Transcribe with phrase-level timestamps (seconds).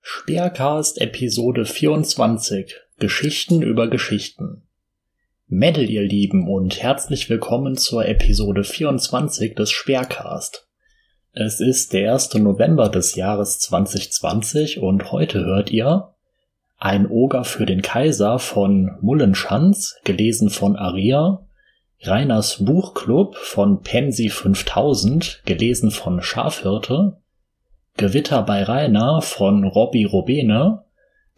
[0.00, 4.62] Speercast Episode 24 Geschichten über Geschichten.
[5.48, 10.66] Mädel, ihr Lieben, und herzlich willkommen zur Episode 24 des Speercast.
[11.32, 12.36] Es ist der 1.
[12.36, 16.14] November des Jahres 2020 und heute hört ihr
[16.78, 21.46] Ein Oger für den Kaiser von Mullenschanz, gelesen von Aria,
[22.00, 27.18] Reiners Buchclub von Pensi 5000, gelesen von Schafhirte,
[27.96, 30.84] Gewitter bei Rainer von Robby Robene,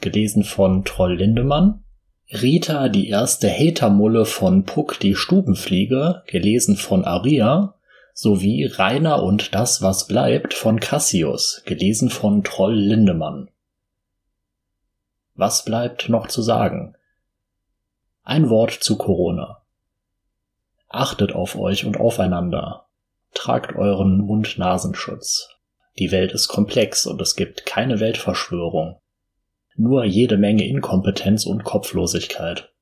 [0.00, 1.84] gelesen von Troll Lindemann,
[2.32, 7.74] Rita die erste Hatermulle von Puck die Stubenfliege, gelesen von Aria,
[8.12, 13.50] sowie Rainer und das, was bleibt von Cassius, gelesen von Troll Lindemann.
[15.36, 16.96] Was bleibt noch zu sagen?
[18.24, 19.62] Ein Wort zu Corona.
[20.88, 22.86] Achtet auf euch und aufeinander.
[23.32, 25.57] Tragt euren Mund-Nasenschutz.
[25.98, 29.00] Die Welt ist komplex und es gibt keine Weltverschwörung.
[29.74, 32.72] Nur jede Menge Inkompetenz und Kopflosigkeit.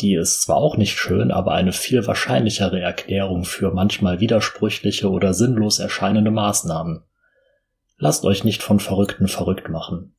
[0.00, 5.34] Die ist zwar auch nicht schön, aber eine viel wahrscheinlichere Erklärung für manchmal widersprüchliche oder
[5.34, 7.02] sinnlos erscheinende Maßnahmen.
[7.98, 10.14] Lasst euch nicht von Verrückten verrückt machen.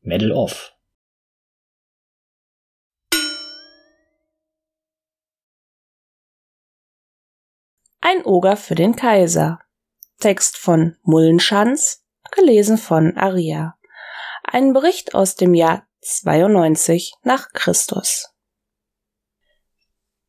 [0.00, 0.74] Medal off.
[8.00, 9.60] Ein Oger für den Kaiser
[10.18, 13.76] Text von Mullenschanz, gelesen von Aria.
[14.42, 18.34] Ein Bericht aus dem Jahr 92 nach Christus.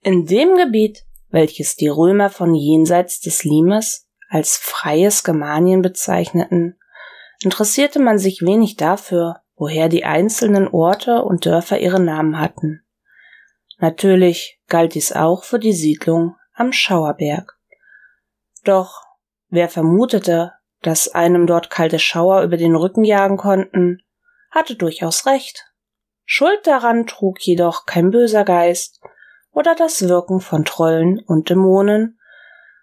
[0.01, 6.79] In dem Gebiet, welches die Römer von jenseits des Limes als freies Germanien bezeichneten,
[7.41, 12.83] interessierte man sich wenig dafür, woher die einzelnen Orte und Dörfer ihre Namen hatten.
[13.79, 17.57] Natürlich galt dies auch für die Siedlung am Schauerberg.
[18.63, 19.08] Doch
[19.49, 24.01] Wer vermutete, dass einem dort kalte Schauer über den Rücken jagen konnten,
[24.51, 25.65] hatte durchaus recht.
[26.25, 29.01] Schuld daran trug jedoch kein böser Geist
[29.51, 32.19] oder das Wirken von Trollen und Dämonen,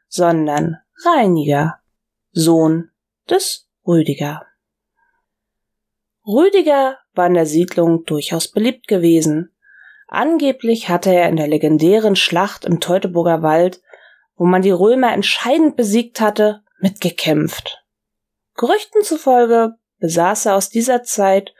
[0.08, 1.78] sondern Reiniger,
[2.32, 2.90] Sohn
[3.30, 4.46] des Rüdiger.
[6.26, 9.54] Rüdiger war in der Siedlung durchaus beliebt gewesen.
[10.08, 13.80] Angeblich hatte er in der legendären Schlacht im Teutoburger Wald
[14.36, 17.82] wo man die Römer entscheidend besiegt hatte, mitgekämpft.
[18.54, 21.54] Gerüchten zufolge besaß er aus dieser Zeit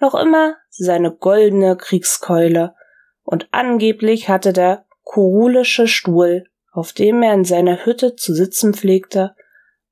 [0.00, 2.74] noch immer seine goldene Kriegskeule
[3.22, 9.34] und angeblich hatte der kurulische Stuhl, auf dem er in seiner Hütte zu sitzen pflegte,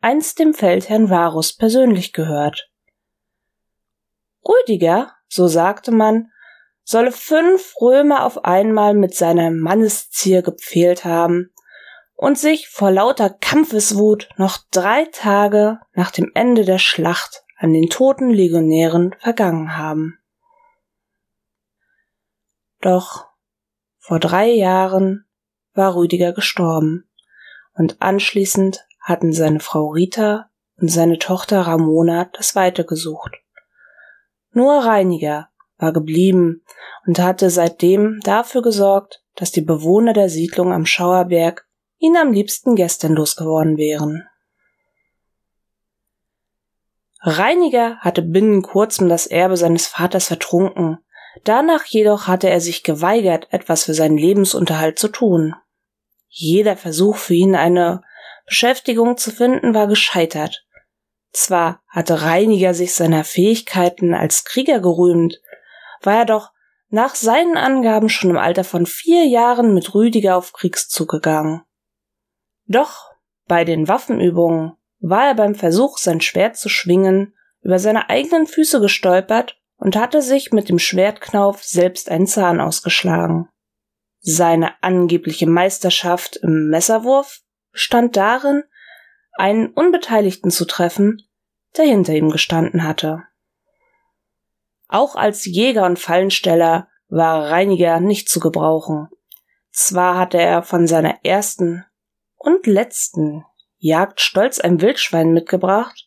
[0.01, 2.71] einst dem Feldherrn Varus persönlich gehört.
[4.47, 6.31] Rüdiger, so sagte man,
[6.83, 11.54] solle fünf Römer auf einmal mit seiner Manneszier gepfählt haben,
[12.15, 17.89] und sich vor lauter Kampfeswut noch drei Tage nach dem Ende der Schlacht an den
[17.89, 20.19] toten Legionären vergangen haben.
[22.81, 23.27] Doch
[23.99, 25.27] vor drei Jahren
[25.73, 27.09] war Rüdiger gestorben
[27.75, 33.37] und anschließend hatten seine Frau Rita und seine Tochter Ramona das Weite gesucht.
[34.53, 35.49] Nur Reiniger
[35.79, 36.63] war geblieben
[37.07, 41.67] und hatte seitdem dafür gesorgt, dass die Bewohner der Siedlung am Schauerberg
[42.05, 44.29] ihn am liebsten gestern losgeworden wären.
[47.21, 50.99] Reiniger hatte binnen kurzem das Erbe seines Vaters vertrunken,
[51.45, 55.55] danach jedoch hatte er sich geweigert, etwas für seinen Lebensunterhalt zu tun.
[56.29, 58.03] Jeder Versuch für ihn eine
[58.45, 60.67] Beschäftigung zu finden war gescheitert.
[61.33, 65.41] Zwar hatte Reiniger sich seiner Fähigkeiten als Krieger gerühmt,
[66.03, 66.51] war er doch
[66.91, 71.63] nach seinen Angaben schon im Alter von vier Jahren mit Rüdiger auf Kriegszug gegangen.
[72.67, 73.11] Doch
[73.47, 78.81] bei den Waffenübungen war er beim Versuch, sein Schwert zu schwingen, über seine eigenen Füße
[78.81, 83.49] gestolpert und hatte sich mit dem Schwertknauf selbst einen Zahn ausgeschlagen.
[84.21, 87.41] Seine angebliche Meisterschaft im Messerwurf
[87.73, 88.65] stand darin,
[89.35, 91.23] einen Unbeteiligten zu treffen,
[91.77, 93.25] der hinter ihm gestanden hatte.
[94.89, 99.09] Auch als Jäger und Fallensteller war Reiniger nicht zu gebrauchen.
[99.73, 101.85] Zwar hatte er von seiner ersten
[102.45, 103.45] und letzten
[103.79, 106.07] Jagd stolz ein Wildschwein mitgebracht.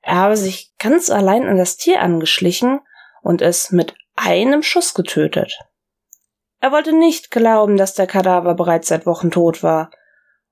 [0.00, 2.80] Er habe sich ganz allein an das Tier angeschlichen
[3.22, 5.58] und es mit einem Schuss getötet.
[6.60, 9.90] Er wollte nicht glauben, dass der Kadaver bereits seit Wochen tot war,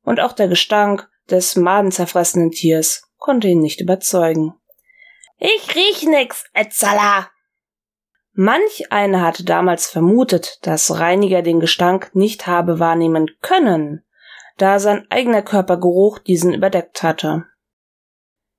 [0.02, 4.54] und auch der Gestank des madenzerfressenen Tiers konnte ihn nicht überzeugen.
[5.38, 7.28] Ich riech nix, Etzala!
[8.32, 14.04] Manch einer hatte damals vermutet, dass Reiniger den Gestank nicht habe wahrnehmen können,
[14.60, 17.46] da sein eigener Körpergeruch diesen überdeckt hatte.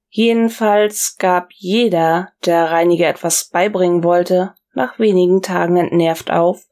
[0.10, 6.66] Jedenfalls gab jeder, der Reiniger etwas beibringen wollte, nach wenigen Tagen entnervt auf,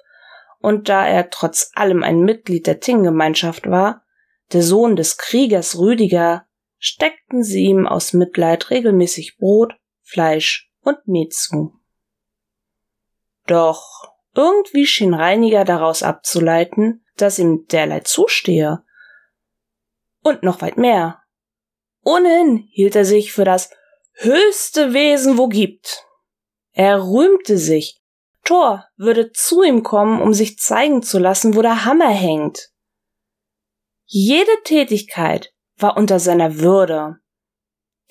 [0.59, 4.03] und da er trotz allem ein Mitglied der Ting-Gemeinschaft war,
[4.51, 6.45] der Sohn des Kriegers Rüdiger,
[6.79, 11.79] steckten sie ihm aus Mitleid regelmäßig Brot, Fleisch und Met zu.
[13.45, 18.83] Doch irgendwie schien Reiniger daraus abzuleiten, dass ihm derlei zustehe.
[20.29, 21.23] Und noch weit mehr.
[22.03, 23.71] Ohnehin hielt er sich für das
[24.13, 26.05] höchste Wesen, wo gibt.
[26.71, 27.99] Er rühmte sich,
[28.43, 32.69] Thor würde zu ihm kommen, um sich zeigen zu lassen, wo der Hammer hängt.
[34.05, 37.17] Jede Tätigkeit war unter seiner Würde.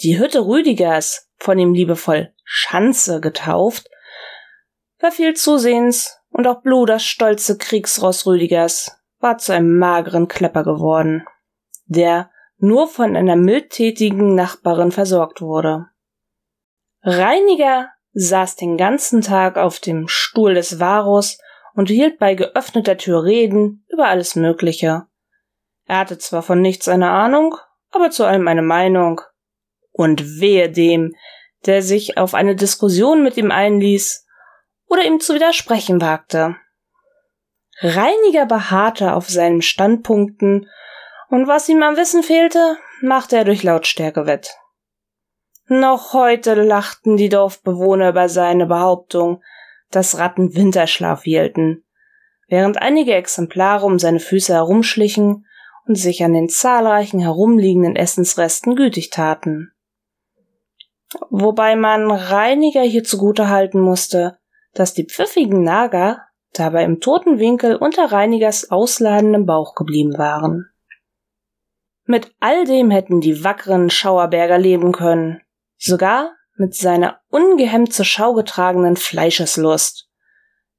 [0.00, 3.88] Die Hütte Rüdigers, von ihm liebevoll Schanze getauft,
[4.98, 11.24] verfiel zusehends und auch Blue, das stolze Kriegsross Rüdigers, war zu einem mageren Klepper geworden,
[11.88, 15.86] der nur von einer mildtätigen Nachbarin versorgt wurde.
[17.02, 21.38] Reiniger saß den ganzen Tag auf dem Stuhl des Varus
[21.74, 25.06] und hielt bei geöffneter Tür Reden über alles Mögliche.
[25.86, 27.56] Er hatte zwar von nichts eine Ahnung,
[27.90, 29.20] aber zu allem eine Meinung.
[29.92, 31.14] Und wehe dem,
[31.66, 34.26] der sich auf eine Diskussion mit ihm einließ
[34.86, 36.56] oder ihm zu widersprechen wagte.
[37.80, 40.68] Reiniger beharrte auf seinen Standpunkten,
[41.30, 44.56] und was ihm am Wissen fehlte, machte er durch Lautstärke wett.
[45.66, 49.42] Noch heute lachten die Dorfbewohner über seine Behauptung,
[49.90, 51.84] dass Ratten Winterschlaf hielten,
[52.48, 55.46] während einige Exemplare um seine Füße herumschlichen
[55.86, 59.72] und sich an den zahlreichen herumliegenden Essensresten gütig taten.
[61.30, 64.38] Wobei man Reiniger hier zugute halten musste,
[64.74, 66.22] dass die pfiffigen Nager
[66.52, 70.70] dabei im toten Winkel unter Reinigers ausladendem Bauch geblieben waren.
[72.10, 75.42] Mit all dem hätten die wackeren Schauerberger leben können,
[75.76, 80.08] sogar mit seiner ungehemmt zur Schau getragenen Fleischeslust.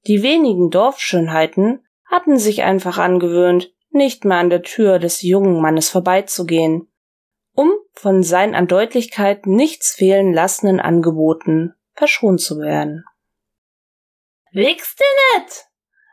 [0.08, 5.92] Die wenigen Dorfschönheiten hatten sich einfach angewöhnt, nicht mehr an der Tür des jungen Mannes
[5.92, 6.92] vorbeizugehen,
[7.54, 13.06] um von seinen an Deutlichkeit nichts fehlen lassenden Angeboten verschont zu werden.
[14.52, 15.68] Wickst du net?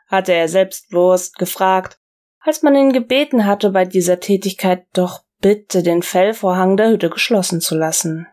[0.08, 1.98] hatte er selbstbewusst gefragt,
[2.46, 7.60] als man ihn gebeten hatte, bei dieser Tätigkeit doch bitte den Fellvorhang der Hütte geschlossen
[7.60, 8.28] zu lassen.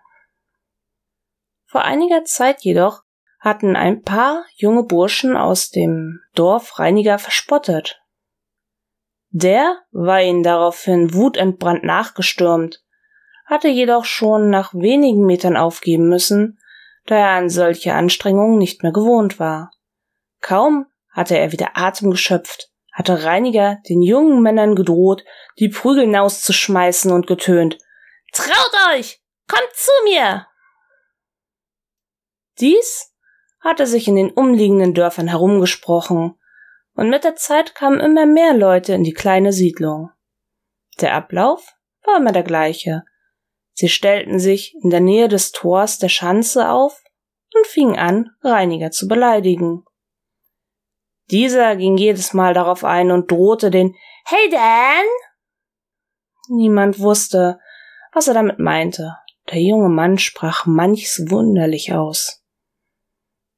[1.66, 3.02] Vor einiger Zeit jedoch
[3.40, 8.02] hatten ein paar junge Burschen aus dem Dorf Reiniger verspottet.
[9.32, 12.84] Der war ihnen daraufhin wutentbrannt nachgestürmt,
[13.46, 16.60] hatte jedoch schon nach wenigen Metern aufgeben müssen,
[17.08, 19.72] da er an solche Anstrengungen nicht mehr gewohnt war.
[20.40, 25.26] Kaum hatte er wieder Atem geschöpft, hatte Reiniger den jungen Männern gedroht,
[25.60, 27.78] die Prügel hinauszuschmeißen und getönt
[28.34, 29.22] Traut euch.
[29.48, 30.48] Kommt zu mir.
[32.60, 33.14] Dies
[33.60, 36.36] hatte sich in den umliegenden Dörfern herumgesprochen,
[36.96, 40.12] und mit der Zeit kamen immer mehr Leute in die kleine Siedlung.
[41.02, 43.04] Der Ablauf war immer der gleiche.
[43.74, 47.02] Sie stellten sich in der Nähe des Tors der Schanze auf
[47.56, 49.86] und fingen an, Reiniger zu beleidigen.
[51.32, 55.06] Dieser ging jedes Mal darauf ein und drohte den Hey Dan!
[56.50, 57.60] Niemand wusste,
[58.12, 59.16] was er damit meinte.
[59.52, 62.44] Der junge Mann sprach manches wunderlich aus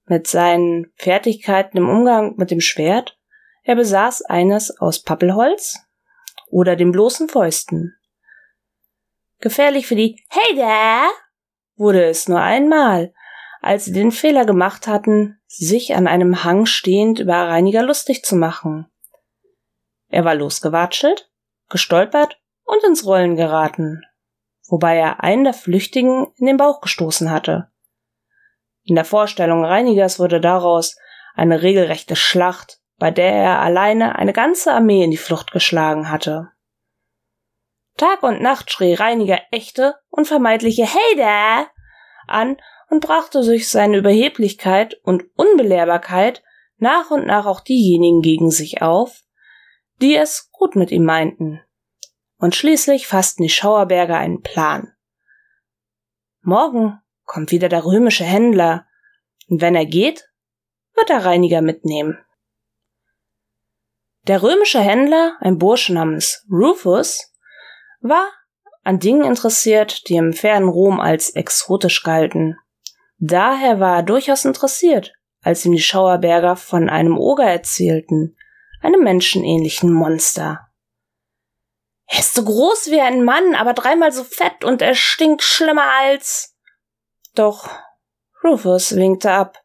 [0.08, 3.18] mit seinen Fertigkeiten im Umgang mit dem Schwert.
[3.64, 5.80] Er besaß eines aus Pappelholz
[6.48, 7.96] oder den bloßen Fäusten.
[9.40, 11.08] Gefährlich für die Hey da
[11.76, 13.14] wurde es nur einmal,
[13.62, 18.36] als sie den Fehler gemacht hatten, sich an einem Hang stehend über Reiniger lustig zu
[18.36, 18.88] machen.
[20.08, 21.30] Er war losgewatschelt,
[21.70, 24.04] gestolpert und ins Rollen geraten,
[24.68, 27.70] wobei er einen der Flüchtigen in den Bauch gestoßen hatte.
[28.84, 30.96] In der Vorstellung Reinigers wurde daraus
[31.34, 36.52] eine regelrechte Schlacht, bei der er alleine eine ganze Armee in die Flucht geschlagen hatte.
[37.98, 41.68] Tag und Nacht schrie Reiniger echte, unvermeidliche Hey da
[42.28, 42.58] an
[42.96, 46.42] und brachte durch seine Überheblichkeit und Unbelehrbarkeit
[46.78, 49.22] nach und nach auch diejenigen gegen sich auf,
[50.02, 51.60] die es gut mit ihm meinten.
[52.38, 54.94] Und schließlich fassten die Schauerberger einen Plan.
[56.42, 58.88] Morgen kommt wieder der römische Händler,
[59.50, 60.30] und wenn er geht,
[60.94, 62.18] wird der Reiniger mitnehmen.
[64.28, 67.34] Der römische Händler, ein Bursche namens Rufus,
[68.00, 68.26] war
[68.86, 72.58] an Dingen interessiert, die im fernen Rom als exotisch galten.
[73.28, 78.38] Daher war er durchaus interessiert, als ihm die Schauerberger von einem Oger erzählten,
[78.82, 80.68] einem menschenähnlichen Monster.
[82.06, 85.90] Er ist so groß wie ein Mann, aber dreimal so fett und er stinkt schlimmer
[86.02, 86.56] als.
[87.34, 87.68] Doch
[88.44, 89.58] Rufus winkte ab,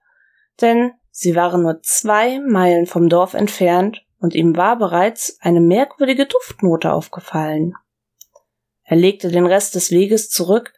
[0.63, 6.25] denn sie waren nur zwei Meilen vom Dorf entfernt und ihm war bereits eine merkwürdige
[6.25, 7.75] Duftnote aufgefallen.
[8.85, 10.73] Er legte den Rest des Weges zurück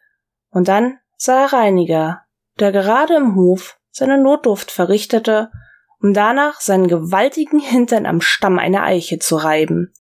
[0.49, 2.23] und dann sah er Reiniger,
[2.59, 5.51] der gerade im Hof seine Notduft verrichtete,
[6.01, 9.93] um danach seinen gewaltigen Hintern am Stamm einer Eiche zu reiben.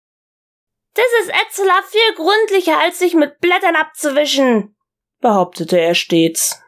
[0.94, 4.76] Das ist Etzela viel gründlicher, als sich mit Blättern abzuwischen,
[5.20, 6.62] behauptete er stets.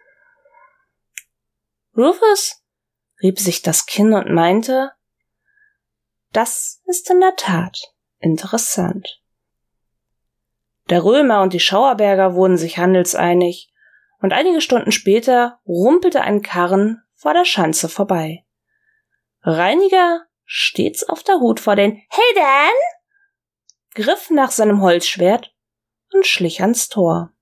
[1.97, 2.63] Rufus
[3.21, 4.91] rieb sich das Kinn und meinte,
[6.31, 7.77] das ist in der Tat
[8.19, 9.21] interessant.
[10.89, 13.72] Der Römer und die Schauerberger wurden sich handelseinig,
[14.23, 18.45] und einige Stunden später rumpelte ein Karren vor der Schanze vorbei.
[19.41, 25.53] Reiniger, stets auf der Hut vor den Hey Dan, griff nach seinem Holzschwert
[26.13, 27.33] und schlich ans Tor.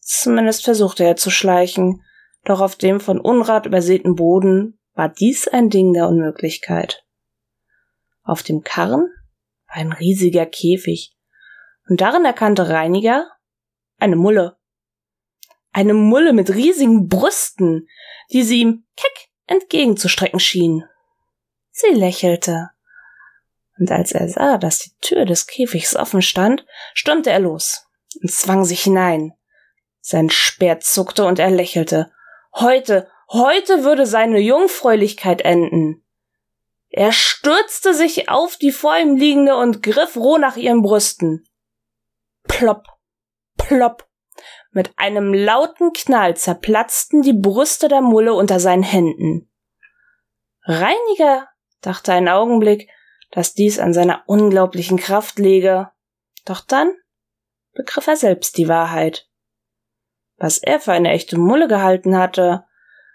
[0.00, 2.04] Zumindest versuchte er zu schleichen,
[2.44, 7.04] doch auf dem von Unrat übersäten Boden war dies ein Ding der Unmöglichkeit.
[8.22, 9.12] Auf dem Karren
[9.66, 11.16] war ein riesiger Käfig,
[11.88, 13.28] und darin erkannte Reiniger
[13.98, 14.55] eine Mulle.
[15.76, 17.86] Eine Mulle mit riesigen Brüsten,
[18.32, 20.84] die sie ihm keck entgegenzustrecken schien.
[21.70, 22.70] Sie lächelte
[23.78, 26.64] und als er sah, dass die Tür des Käfigs offen stand,
[26.94, 27.86] stürmte er los
[28.22, 29.34] und zwang sich hinein.
[30.00, 32.10] Sein Speer zuckte und er lächelte.
[32.54, 36.02] Heute, heute würde seine Jungfräulichkeit enden.
[36.88, 41.46] Er stürzte sich auf die vor ihm liegende und griff roh nach ihren Brüsten.
[42.44, 42.86] Plopp,
[43.58, 44.05] plopp.
[44.76, 49.50] Mit einem lauten Knall zerplatzten die Brüste der Mulle unter seinen Händen.
[50.64, 51.48] Reiniger,
[51.80, 52.90] dachte ein Augenblick,
[53.30, 55.90] dass dies an seiner unglaublichen Kraft läge.
[56.44, 56.92] Doch dann
[57.72, 59.30] begriff er selbst die Wahrheit.
[60.36, 62.66] Was er für eine echte Mulle gehalten hatte,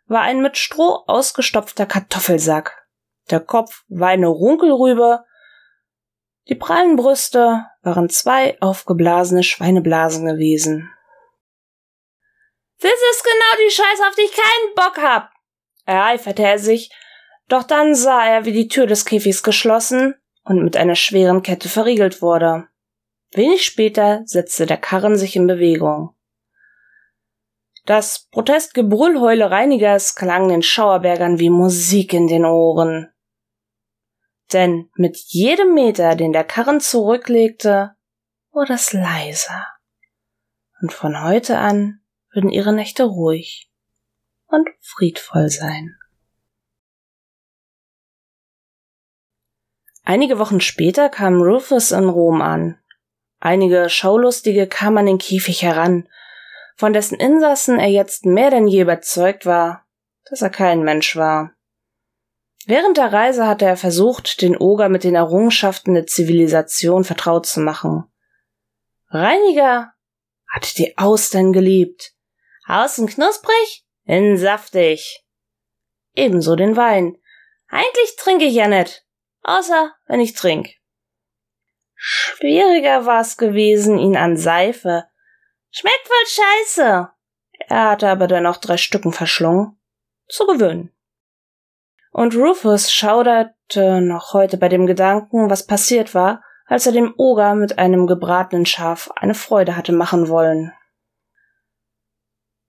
[0.07, 2.87] war ein mit Stroh ausgestopfter Kartoffelsack.
[3.29, 5.25] Der Kopf war eine Runkelrübe,
[6.49, 10.91] die prallen Brüste waren zwei aufgeblasene Schweineblasen gewesen.
[12.81, 15.31] Das ist genau die Scheiße, auf die ich keinen Bock hab,
[15.85, 16.91] ereiferte er sich
[17.51, 21.67] doch dann sah er, wie die Tür des Käfigs geschlossen und mit einer schweren Kette
[21.67, 22.69] verriegelt wurde.
[23.33, 26.15] Wenig später setzte der Karren sich in Bewegung.
[27.85, 33.11] Das Protestgebrüllheule Reinigers klang den Schauerbergern wie Musik in den Ohren.
[34.53, 37.95] Denn mit jedem Meter, den der Karren zurücklegte,
[38.53, 39.67] wurde es leiser.
[40.79, 42.00] Und von heute an
[42.33, 43.69] würden ihre Nächte ruhig
[44.47, 45.95] und friedvoll sein.
[50.03, 52.79] Einige Wochen später kam Rufus in Rom an.
[53.39, 56.07] Einige Schaulustige kamen an den Käfig heran,
[56.75, 59.85] von dessen Insassen er jetzt mehr denn je überzeugt war,
[60.29, 61.53] dass er kein Mensch war.
[62.65, 67.59] Während der Reise hatte er versucht, den Oger mit den Errungenschaften der Zivilisation vertraut zu
[67.59, 68.05] machen.
[69.09, 69.93] Reiniger
[70.47, 72.13] hatte die Austern geliebt.
[72.71, 75.25] Außen knusprig, innen saftig.
[76.15, 77.17] Ebenso den Wein.
[77.67, 79.05] Eigentlich trinke ich ja nicht,
[79.43, 80.69] außer wenn ich trink.
[81.95, 85.03] Schwieriger war's gewesen, ihn an Seife.
[85.69, 87.09] Schmeckt voll scheiße.
[87.67, 89.77] Er hatte aber dennoch drei Stücken verschlungen.
[90.29, 90.95] Zu gewöhnen.
[92.11, 97.53] Und Rufus schauderte noch heute bei dem Gedanken, was passiert war, als er dem Oger
[97.53, 100.71] mit einem gebratenen Schaf eine Freude hatte machen wollen.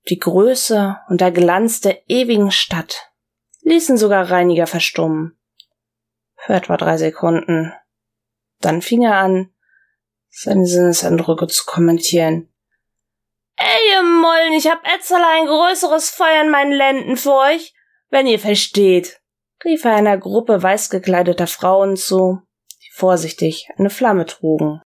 [0.08, 3.12] Die Größe und der Glanz der ewigen Stadt
[3.60, 5.38] ließen sogar Reiniger verstummen
[6.36, 7.72] für etwa drei Sekunden.
[8.60, 9.52] Dann fing er an,
[10.28, 12.52] seine Sinneseindrücke zu kommentieren.
[13.56, 17.74] Ey, ihr Mollen, ich hab Etzerl ein größeres Feuer in meinen Lenden für euch,
[18.08, 19.20] wenn ihr versteht,
[19.64, 22.40] rief er einer Gruppe weißgekleideter Frauen zu,
[22.82, 24.82] die vorsichtig eine Flamme trugen.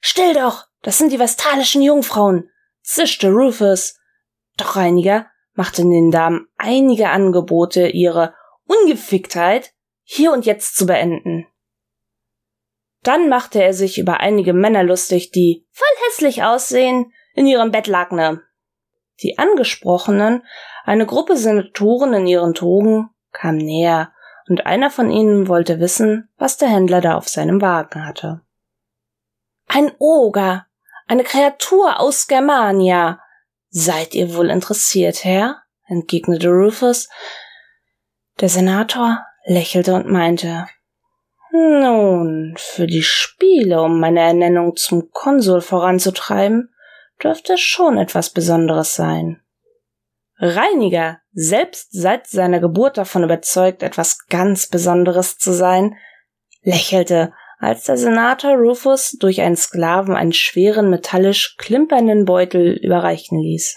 [0.00, 2.50] Still doch, das sind die vestalischen Jungfrauen,
[2.86, 3.98] zischte Rufus.
[4.56, 8.34] Doch Reiniger machte den Damen einige Angebote, ihre
[8.66, 11.46] Ungeficktheit hier und jetzt zu beenden.
[13.02, 18.42] Dann machte er sich über einige Männer lustig, die voll hässlich aussehen in ihrem Bettlagne.
[19.22, 20.42] Die Angesprochenen,
[20.84, 24.12] eine Gruppe Senatoren in ihren Togen, kam näher,
[24.48, 28.42] und einer von ihnen wollte wissen, was der Händler da auf seinem Wagen hatte.
[29.66, 30.65] Ein Oger,
[31.06, 33.20] eine Kreatur aus Germania.
[33.70, 35.62] Seid ihr wohl interessiert, Herr?
[35.88, 37.08] entgegnete Rufus.
[38.40, 40.66] Der Senator lächelte und meinte,
[41.52, 46.74] Nun, für die Spiele, um meine Ernennung zum Konsul voranzutreiben,
[47.22, 49.42] dürfte schon etwas Besonderes sein.
[50.38, 55.96] Reiniger, selbst seit seiner Geburt davon überzeugt, etwas ganz Besonderes zu sein,
[56.62, 63.76] lächelte, als der Senator Rufus durch einen Sklaven einen schweren, metallisch klimpernden Beutel überreichen ließ.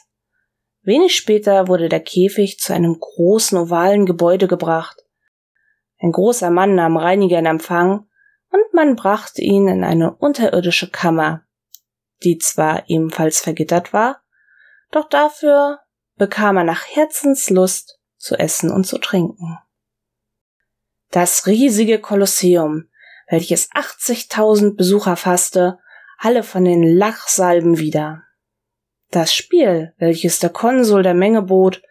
[0.82, 5.06] Wenig später wurde der Käfig zu einem großen ovalen Gebäude gebracht.
[6.00, 8.08] Ein großer Mann nahm Reiniger in Empfang
[8.52, 11.44] und man brachte ihn in eine unterirdische Kammer,
[12.24, 14.22] die zwar ebenfalls vergittert war,
[14.92, 15.80] doch dafür
[16.16, 19.58] bekam er nach Herzenslust zu essen und zu trinken.
[21.12, 22.89] Das riesige Kolosseum,
[23.30, 25.78] welches 80.000 Besucher fasste,
[26.18, 28.24] alle von den Lachsalben wieder.
[29.12, 31.82] Das Spiel, welches der Konsul der Menge bot,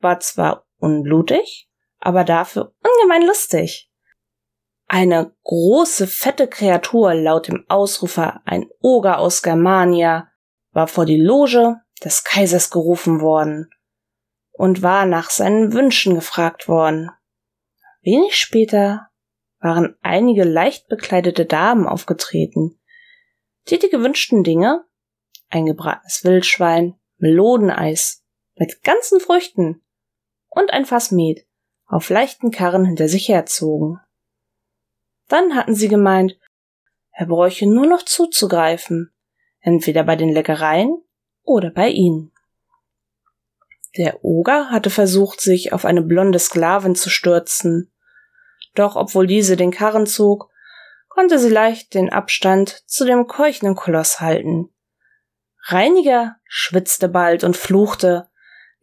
[0.00, 1.68] war zwar unblutig,
[1.98, 3.90] aber dafür ungemein lustig.
[4.88, 10.30] Eine große, fette Kreatur laut dem Ausrufer ein Oger aus Germania
[10.70, 13.70] war vor die Loge des Kaisers gerufen worden
[14.52, 17.10] und war nach seinen Wünschen gefragt worden.
[18.02, 19.05] Wenig später
[19.66, 22.78] waren einige leicht bekleidete Damen aufgetreten,
[23.68, 24.84] die die gewünschten Dinge,
[25.48, 29.82] ein gebratenes Wildschwein, Melodeneis mit ganzen Früchten
[30.48, 31.46] und ein Fass Met
[31.84, 33.98] auf leichten Karren hinter sich herzogen.
[35.28, 36.38] Dann hatten sie gemeint,
[37.10, 39.12] er bräuche nur noch zuzugreifen,
[39.60, 41.02] entweder bei den Leckereien
[41.42, 42.30] oder bei ihnen.
[43.96, 47.90] Der Oger hatte versucht, sich auf eine blonde Sklavin zu stürzen.
[48.76, 50.50] Doch obwohl diese den Karren zog,
[51.08, 54.68] konnte sie leicht den Abstand zu dem keuchenden Koloss halten.
[55.64, 58.28] Reiniger schwitzte bald und fluchte,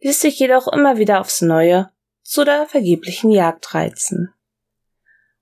[0.00, 1.90] ließ sich jedoch immer wieder aufs Neue
[2.22, 4.34] zu der vergeblichen Jagd reizen.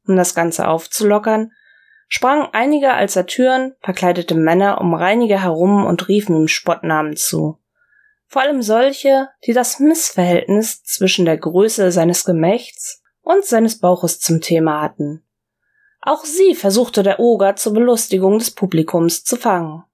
[0.06, 1.52] Um das Ganze aufzulockern,
[2.08, 7.58] sprangen einige als Satyren verkleidete Männer um Reiniger herum und riefen ihm Spottnamen zu.
[8.26, 14.40] Vor allem solche, die das Missverhältnis zwischen der Größe seines Gemächts und seines Bauches zum
[14.40, 15.24] Thema hatten.
[16.00, 19.84] Auch sie versuchte der Oger zur Belustigung des Publikums zu fangen.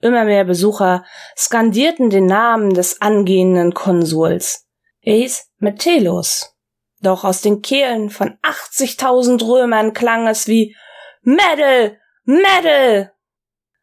[0.00, 1.04] Immer mehr Besucher
[1.36, 4.66] skandierten den Namen des angehenden Konsuls.
[5.00, 6.54] Er hieß Metellus.
[7.00, 10.74] Doch aus den Kehlen von 80.000 Römern klang es wie
[11.22, 11.98] Medal!
[12.24, 13.12] Medal!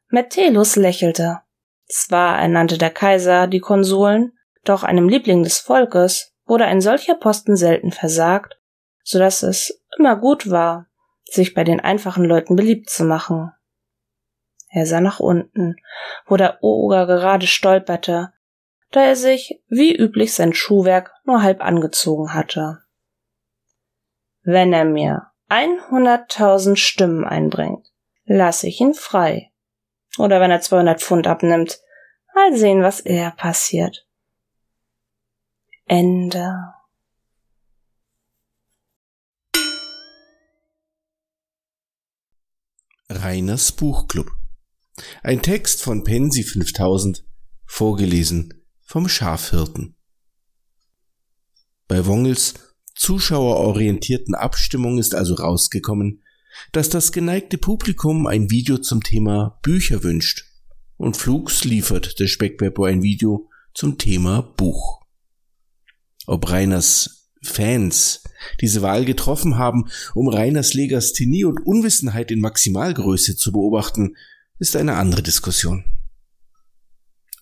[0.09, 1.41] Metellus lächelte.
[1.87, 7.55] Zwar ernannte der Kaiser die Konsuln, doch einem Liebling des Volkes wurde ein solcher Posten
[7.55, 8.60] selten versagt,
[9.03, 10.87] so dass es immer gut war,
[11.25, 13.51] sich bei den einfachen Leuten beliebt zu machen.
[14.69, 15.75] Er sah nach unten,
[16.25, 18.33] wo der Oger gerade stolperte,
[18.91, 22.79] da er sich, wie üblich, sein Schuhwerk nur halb angezogen hatte.
[24.43, 27.87] Wenn er mir 100.000 Stimmen einbringt,
[28.25, 29.51] lasse ich ihn frei.
[30.17, 31.79] Oder wenn er 200 Pfund abnimmt,
[32.33, 34.07] mal sehen, was eher passiert.
[35.85, 36.73] Ende.
[43.13, 44.31] Reiners Buchclub.
[45.21, 47.25] Ein Text von Pensi 5000,
[47.65, 49.95] vorgelesen vom Schafhirten.
[51.89, 52.53] Bei Wongels
[52.95, 56.23] zuschauerorientierten Abstimmung ist also rausgekommen,
[56.71, 60.45] dass das geneigte Publikum ein Video zum Thema Bücher wünscht
[60.95, 65.01] und Flugs liefert der Speckbeppo ein Video zum Thema Buch.
[66.27, 68.23] Ob Reiners Fans
[68.59, 74.15] diese Wahl getroffen haben, um Reiners Legasthenie und Unwissenheit in Maximalgröße zu beobachten,
[74.59, 75.83] ist eine andere Diskussion.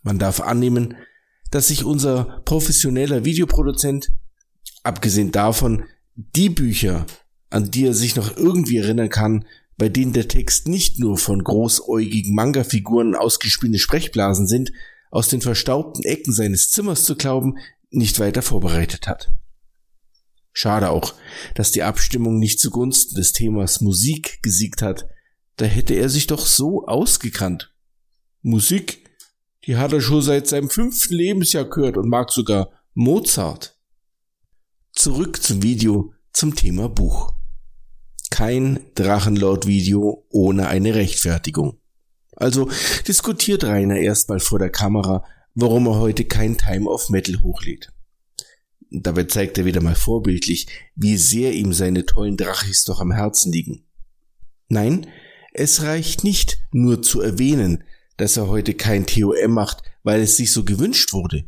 [0.04, 0.96] Man darf annehmen,
[1.52, 4.12] dass sich unser professioneller Videoproduzent
[4.84, 5.84] Abgesehen davon,
[6.16, 7.06] die Bücher,
[7.50, 9.46] an die er sich noch irgendwie erinnern kann,
[9.78, 14.72] bei denen der Text nicht nur von großäugigen Manga-Figuren ausgespielene Sprechblasen sind,
[15.12, 17.58] aus den verstaubten Ecken seines Zimmers zu glauben,
[17.90, 19.32] nicht weiter vorbereitet hat.
[20.62, 21.14] Schade auch,
[21.56, 25.08] dass die Abstimmung nicht zugunsten des Themas Musik gesiegt hat,
[25.56, 27.74] da hätte er sich doch so ausgekannt.
[28.42, 29.10] Musik,
[29.66, 33.80] die hat er schon seit seinem fünften Lebensjahr gehört und mag sogar Mozart.
[34.92, 37.32] Zurück zum Video zum Thema Buch.
[38.30, 41.80] Kein Drachenlord-Video ohne eine Rechtfertigung.
[42.36, 42.70] Also
[43.08, 45.24] diskutiert Rainer erstmal vor der Kamera,
[45.56, 47.94] warum er heute kein Time of Metal hochlädt.
[48.92, 53.52] Dabei zeigt er wieder mal vorbildlich, wie sehr ihm seine tollen Drachis doch am Herzen
[53.52, 53.86] liegen.
[54.68, 55.08] Nein,
[55.54, 57.84] es reicht nicht nur zu erwähnen,
[58.18, 61.46] dass er heute kein TOM macht, weil es sich so gewünscht wurde.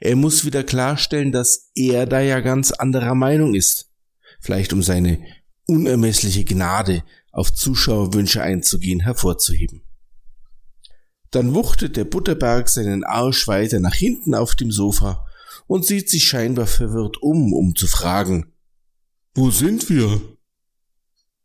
[0.00, 3.90] Er muss wieder klarstellen, dass er da ja ganz anderer Meinung ist.
[4.40, 5.18] Vielleicht um seine
[5.66, 9.82] unermessliche Gnade, auf Zuschauerwünsche einzugehen, hervorzuheben.
[11.30, 15.25] Dann wuchtet der Butterberg seinen Arsch weiter nach hinten auf dem Sofa
[15.66, 18.52] und sieht sich scheinbar verwirrt um, um zu fragen,
[19.34, 20.20] wo sind wir?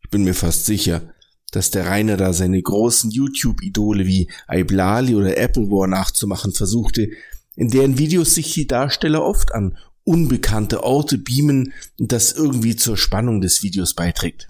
[0.03, 1.13] Ich bin mir fast sicher,
[1.51, 7.10] dass der Rainer da seine großen YouTube-Idole wie Iblali oder Applewar nachzumachen versuchte,
[7.55, 12.97] in deren Videos sich die Darsteller oft an unbekannte Orte beamen und das irgendwie zur
[12.97, 14.47] Spannung des Videos beiträgt.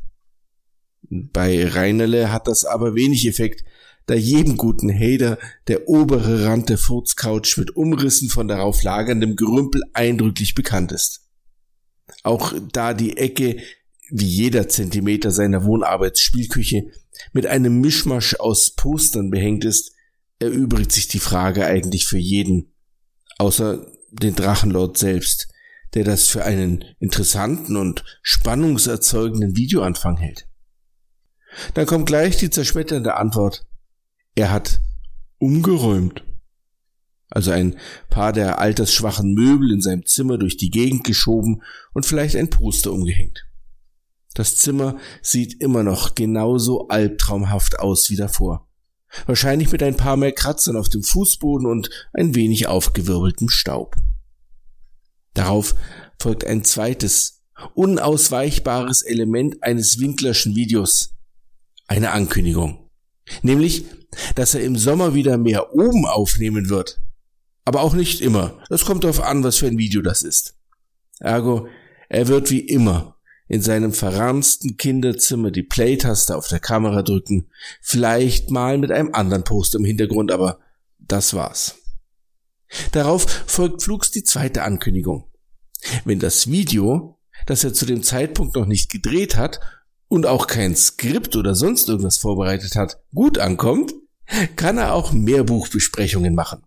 [1.10, 3.66] Bei Reinerle hat das aber wenig Effekt,
[4.12, 9.84] da jedem guten Hater der obere Rand der Furzcouch mit Umrissen von darauf lagerndem Gerümpel
[9.94, 11.30] eindrücklich bekannt ist.
[12.24, 13.62] Auch da die Ecke,
[14.10, 16.92] wie jeder Zentimeter seiner Wohnarbeitsspielküche,
[17.32, 19.94] mit einem Mischmasch aus Postern behängt ist,
[20.40, 22.74] erübrigt sich die Frage eigentlich für jeden,
[23.38, 25.48] außer den Drachenlord selbst,
[25.94, 30.48] der das für einen interessanten und spannungserzeugenden Videoanfang hält.
[31.76, 33.66] Dann kommt gleich die zerschmetternde Antwort,
[34.36, 34.82] er hat
[35.38, 36.24] umgeräumt.
[37.30, 37.78] Also ein
[38.10, 41.64] paar der altersschwachen Möbel in seinem Zimmer durch die Gegend geschoben
[41.94, 43.46] und vielleicht ein Poster umgehängt.
[44.34, 48.68] Das Zimmer sieht immer noch genauso albtraumhaft aus wie davor.
[49.26, 53.96] Wahrscheinlich mit ein paar mehr Kratzern auf dem Fußboden und ein wenig aufgewirbeltem Staub.
[55.34, 55.76] Darauf
[56.20, 61.14] folgt ein zweites, unausweichbares Element eines Winklerschen Videos.
[61.88, 62.81] Eine Ankündigung.
[63.42, 63.86] Nämlich,
[64.36, 67.02] dass er im Sommer wieder mehr oben aufnehmen wird.
[67.66, 68.60] Aber auch nicht immer.
[68.70, 70.56] Das kommt darauf an, was für ein Video das ist.
[71.20, 71.68] Ergo,
[72.10, 73.18] er wird wie immer
[73.48, 77.50] in seinem verransten Kinderzimmer die Play-Taste auf der Kamera drücken,
[77.82, 80.60] vielleicht mal mit einem anderen Poster im Hintergrund, aber
[81.00, 81.76] das war's.
[82.94, 85.30] Darauf folgt flugs die zweite Ankündigung.
[86.06, 89.60] Wenn das Video, das er zu dem Zeitpunkt noch nicht gedreht hat
[90.12, 93.94] und auch kein Skript oder sonst irgendwas vorbereitet hat, gut ankommt,
[94.58, 96.64] kann er auch mehr Buchbesprechungen machen.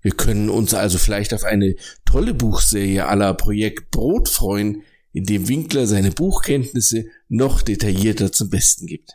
[0.00, 1.74] Wir können uns also vielleicht auf eine
[2.06, 4.82] tolle Buchserie aller Projekt Brot freuen,
[5.12, 9.12] in dem Winkler seine Buchkenntnisse noch detaillierter zum Besten gibt.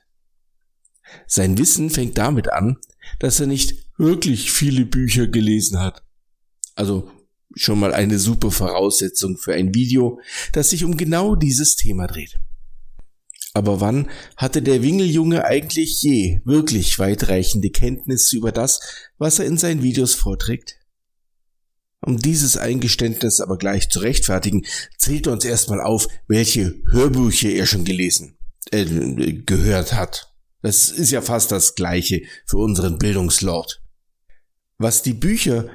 [1.25, 2.77] Sein Wissen fängt damit an,
[3.17, 6.03] dass er nicht wirklich viele Bücher gelesen hat.
[6.75, 7.09] Also
[7.55, 10.19] schon mal eine super Voraussetzung für ein Video,
[10.51, 12.39] das sich um genau dieses Thema dreht.
[13.53, 18.79] Aber wann hatte der Wingeljunge eigentlich je wirklich weitreichende Kenntnisse über das,
[19.19, 20.79] was er in seinen Videos vorträgt?
[22.01, 24.65] Um dieses Eingeständnis aber gleich zu rechtfertigen,
[24.97, 28.37] zählt er uns erstmal auf, welche Hörbücher er schon gelesen,
[28.71, 30.33] äh, gehört hat.
[30.61, 33.81] Das ist ja fast das Gleiche für unseren Bildungslord.
[34.77, 35.69] Was die Bücher,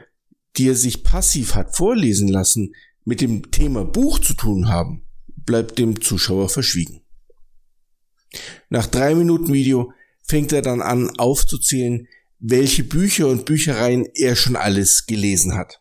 [0.57, 5.79] die er sich passiv hat vorlesen lassen, mit dem Thema Buch zu tun haben, bleibt
[5.79, 7.03] dem Zuschauer verschwiegen.
[8.69, 12.07] Nach drei Minuten Video fängt er dann an aufzuzählen,
[12.39, 15.81] welche Bücher und Büchereien er schon alles gelesen hat.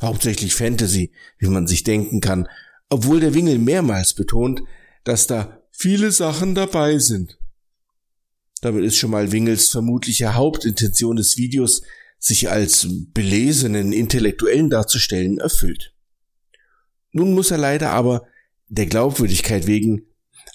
[0.00, 2.48] Hauptsächlich Fantasy, wie man sich denken kann,
[2.88, 4.62] obwohl der Wingel mehrmals betont,
[5.04, 7.38] dass da viele Sachen dabei sind.
[8.60, 11.82] Damit ist schon mal Wingels vermutliche Hauptintention des Videos,
[12.18, 15.92] sich als belesenen Intellektuellen darzustellen, erfüllt.
[17.10, 18.26] Nun muss er leider aber,
[18.68, 20.06] der Glaubwürdigkeit wegen,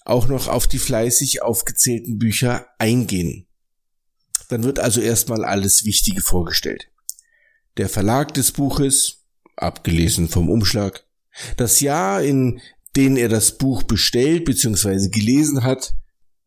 [0.07, 3.45] auch noch auf die fleißig aufgezählten Bücher eingehen.
[4.47, 6.89] Dann wird also erstmal alles Wichtige vorgestellt.
[7.75, 9.25] Der Verlag des Buches,
[9.57, 11.05] abgelesen vom Umschlag,
[11.57, 12.61] das Jahr, in
[12.95, 15.09] dem er das Buch bestellt bzw.
[15.09, 15.95] gelesen hat,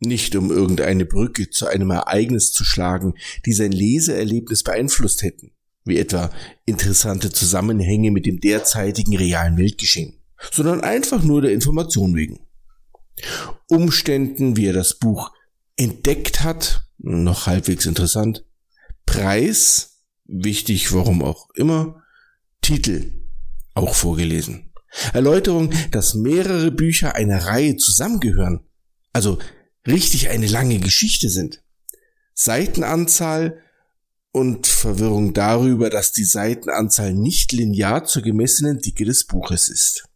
[0.00, 5.52] nicht um irgendeine Brücke zu einem Ereignis zu schlagen, die sein Leseerlebnis beeinflusst hätten,
[5.84, 6.30] wie etwa
[6.64, 10.14] interessante Zusammenhänge mit dem derzeitigen realen Weltgeschehen,
[10.50, 12.40] sondern einfach nur der Information wegen.
[13.68, 15.32] Umständen, wie er das Buch
[15.76, 18.44] entdeckt hat, noch halbwegs interessant,
[19.06, 22.02] Preis, wichtig, warum auch immer,
[22.62, 23.12] Titel,
[23.74, 24.72] auch vorgelesen.
[25.12, 28.60] Erläuterung, dass mehrere Bücher einer Reihe zusammengehören,
[29.12, 29.38] also
[29.86, 31.62] richtig eine lange Geschichte sind.
[32.34, 33.62] Seitenanzahl
[34.32, 40.08] und Verwirrung darüber, dass die Seitenanzahl nicht linear zur gemessenen Dicke des Buches ist.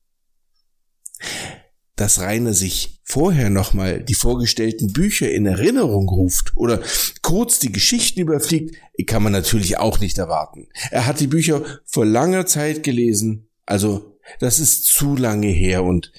[1.96, 6.82] Dass Rainer sich vorher nochmal die vorgestellten Bücher in Erinnerung ruft oder
[7.22, 10.68] kurz die Geschichten überfliegt, kann man natürlich auch nicht erwarten.
[10.90, 16.12] Er hat die Bücher vor langer Zeit gelesen, also das ist zu lange her und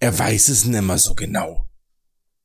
[0.00, 1.68] er weiß es nimmer so genau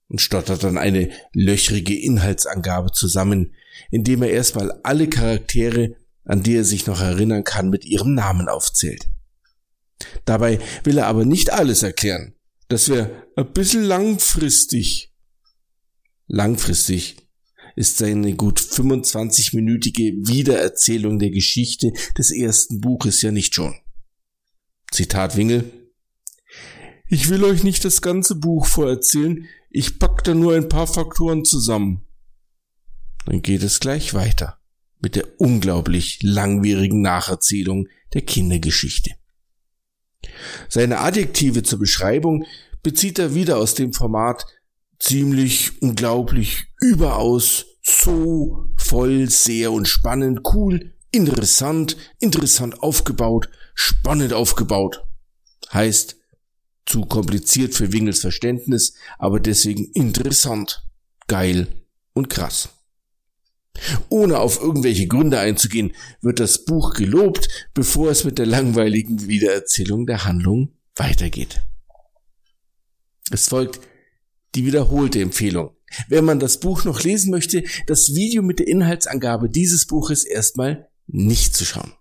[0.10, 3.55] und stottert dann eine löchrige Inhaltsangabe zusammen,
[3.91, 8.49] indem er erstmal alle Charaktere, an die er sich noch erinnern kann, mit ihrem Namen
[8.49, 9.08] aufzählt.
[10.25, 12.35] Dabei will er aber nicht alles erklären,
[12.67, 15.13] Das wäre ein bisschen langfristig.
[16.28, 17.17] Langfristig
[17.75, 23.75] ist seine gut 25-minütige Wiedererzählung der Geschichte des ersten Buches ja nicht schon.
[24.91, 25.71] Zitat Wingel.
[27.08, 31.43] Ich will euch nicht das ganze Buch vorerzählen, ich pack da nur ein paar Faktoren
[31.45, 32.08] zusammen.
[33.25, 34.60] Dann geht es gleich weiter
[35.01, 39.12] mit der unglaublich langwierigen Nacherzählung der Kindergeschichte.
[40.69, 42.45] Seine Adjektive zur Beschreibung
[42.83, 44.45] bezieht er wieder aus dem Format
[44.99, 55.03] ziemlich, unglaublich, überaus, so, voll, sehr und spannend, cool, interessant, interessant aufgebaut, spannend aufgebaut.
[55.73, 56.17] Heißt,
[56.85, 60.88] zu kompliziert für Wingels Verständnis, aber deswegen interessant,
[61.27, 61.67] geil
[62.13, 62.69] und krass.
[64.09, 70.05] Ohne auf irgendwelche Gründe einzugehen, wird das Buch gelobt, bevor es mit der langweiligen Wiedererzählung
[70.05, 71.61] der Handlung weitergeht.
[73.31, 73.79] Es folgt
[74.55, 75.71] die wiederholte Empfehlung.
[76.07, 80.89] Wenn man das Buch noch lesen möchte, das Video mit der Inhaltsangabe dieses Buches erstmal
[81.07, 81.93] nicht zu schauen.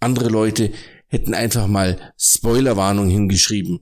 [0.00, 0.72] Andere Leute
[1.08, 3.80] hätten einfach mal Spoilerwarnung hingeschrieben,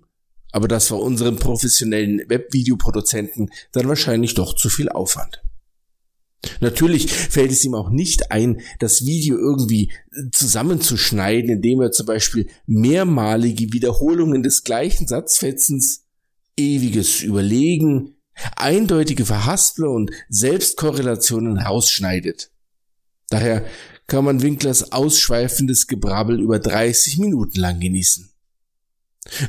[0.53, 5.44] aber das war unseren professionellen Webvideoproduzenten dann wahrscheinlich doch zu viel Aufwand.
[6.61, 9.93] Natürlich fällt es ihm auch nicht ein, das Video irgendwie
[10.33, 16.05] zusammenzuschneiden, indem er zum Beispiel mehrmalige Wiederholungen des gleichen Satzfetzens,
[16.57, 18.17] ewiges Überlegen,
[18.57, 22.51] eindeutige Verhaspler und Selbstkorrelationen herausschneidet.
[23.29, 23.65] Daher
[24.07, 28.34] kann man Winklers ausschweifendes Gebrabbel über 30 Minuten lang genießen.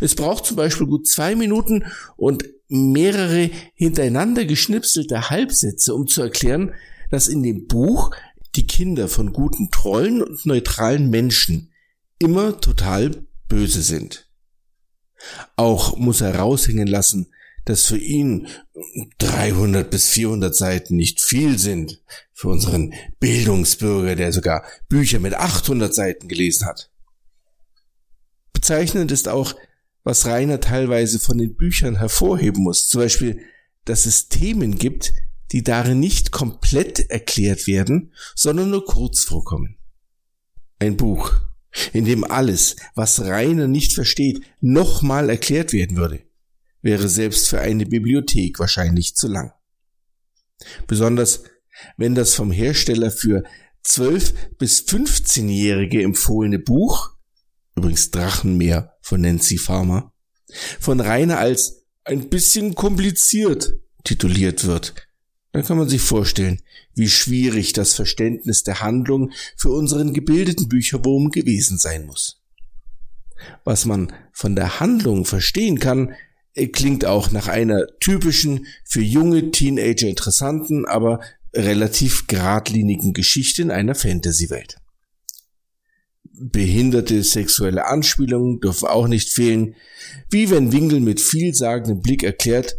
[0.02, 1.86] Es braucht zum Beispiel gut zwei Minuten
[2.16, 6.74] und mehrere hintereinander geschnipselte Halbsätze, um zu erklären,
[7.12, 8.12] dass in dem Buch
[8.56, 11.72] die Kinder von guten Trollen und neutralen Menschen
[12.20, 14.30] immer total böse sind.
[15.56, 17.28] Auch muss er raushängen lassen,
[17.66, 18.48] dass für ihn
[19.18, 25.94] 300 bis 400 Seiten nicht viel sind, für unseren Bildungsbürger, der sogar Bücher mit 800
[25.94, 26.92] Seiten gelesen hat.
[28.56, 29.54] Bezeichnend ist auch,
[30.04, 32.88] was Rainer teilweise von den Büchern hervorheben muss.
[32.88, 33.42] Zum Beispiel,
[33.84, 35.12] dass es Themen gibt,
[35.52, 39.78] die darin nicht komplett erklärt werden, sondern nur kurz vorkommen.
[40.80, 41.34] Ein Buch,
[41.92, 46.24] in dem alles, was Rainer nicht versteht, nochmal erklärt werden würde,
[46.82, 49.52] wäre selbst für eine Bibliothek wahrscheinlich zu lang.
[50.88, 51.44] Besonders
[51.98, 53.44] wenn das vom Hersteller für
[53.84, 57.15] 12 bis 15-Jährige empfohlene Buch
[57.76, 60.12] übrigens Drachenmeer von Nancy Farmer,
[60.80, 64.94] von Rainer als ein bisschen kompliziert tituliert wird,
[65.52, 66.62] dann kann man sich vorstellen,
[66.94, 72.42] wie schwierig das Verständnis der Handlung für unseren gebildeten Bücherwurm gewesen sein muss.
[73.64, 76.14] Was man von der Handlung verstehen kann,
[76.74, 81.20] klingt auch nach einer typischen, für junge Teenager interessanten, aber
[81.54, 84.78] relativ geradlinigen Geschichte in einer Fantasy-Welt
[86.40, 89.76] behinderte sexuelle Anspielungen dürfen auch nicht fehlen,
[90.30, 92.76] wie wenn Winkel mit vielsagendem Blick erklärt,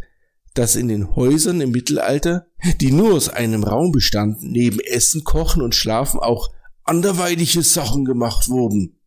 [0.53, 2.47] dass in den Häusern im Mittelalter,
[2.81, 6.49] die nur aus einem Raum bestanden, neben Essen, Kochen und Schlafen auch
[6.83, 8.97] anderweitige Sachen gemacht wurden.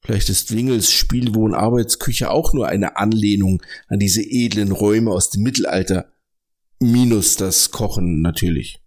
[0.00, 6.12] Vielleicht ist Wingels Spielwohn-Arbeitsküche auch nur eine Anlehnung an diese edlen Räume aus dem Mittelalter,
[6.78, 8.78] minus das Kochen natürlich.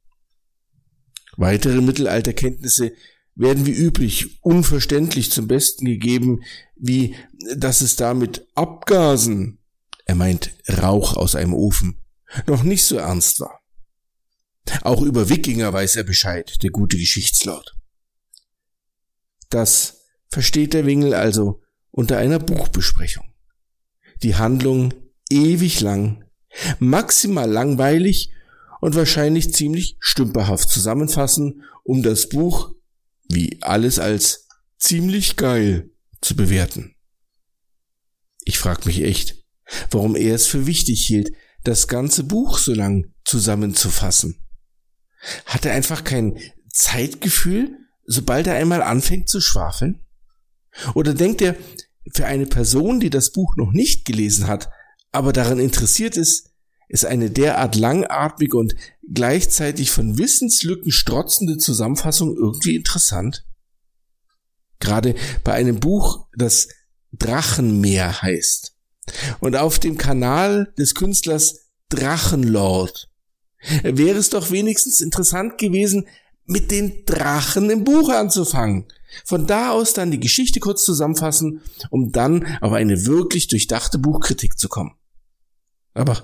[1.35, 2.93] Weitere Mittelalterkenntnisse
[3.39, 6.43] werden wie üblich unverständlich zum Besten gegeben,
[6.75, 7.15] wie
[7.55, 9.59] dass es damit Abgasen,
[10.05, 12.03] er meint Rauch aus einem Ofen,
[12.47, 13.61] noch nicht so ernst war.
[14.81, 17.75] Auch über Wikinger weiß er Bescheid, der gute Geschichtslord.
[19.49, 23.33] Das versteht der Wingel also unter einer Buchbesprechung.
[24.21, 24.93] Die Handlung
[25.29, 26.25] ewig lang,
[26.79, 28.31] maximal langweilig
[28.81, 32.75] und wahrscheinlich ziemlich stümperhaft zusammenfassen, um das Buch
[33.29, 36.95] wie alles als ziemlich geil zu bewerten.
[38.43, 39.45] Ich frag mich echt,
[39.91, 41.31] warum er es für wichtig hielt,
[41.63, 44.43] das ganze Buch so lang zusammenzufassen.
[45.45, 46.39] Hat er einfach kein
[46.71, 50.01] Zeitgefühl, sobald er einmal anfängt zu schwafeln?
[50.95, 51.55] Oder denkt er,
[52.13, 54.69] für eine Person, die das Buch noch nicht gelesen hat,
[55.11, 56.48] aber daran interessiert ist,
[56.89, 58.75] ist eine derart langatmige und
[59.11, 63.45] gleichzeitig von Wissenslücken strotzende Zusammenfassung irgendwie interessant?
[64.79, 66.67] Gerade bei einem Buch, das
[67.13, 68.75] Drachenmeer heißt
[69.39, 73.09] und auf dem Kanal des Künstlers Drachenlord
[73.83, 76.07] wäre es doch wenigstens interessant gewesen,
[76.45, 78.87] mit den Drachen im Buch anzufangen.
[79.25, 84.57] Von da aus dann die Geschichte kurz zusammenfassen, um dann auf eine wirklich durchdachte Buchkritik
[84.57, 84.95] zu kommen.
[85.93, 86.23] Aber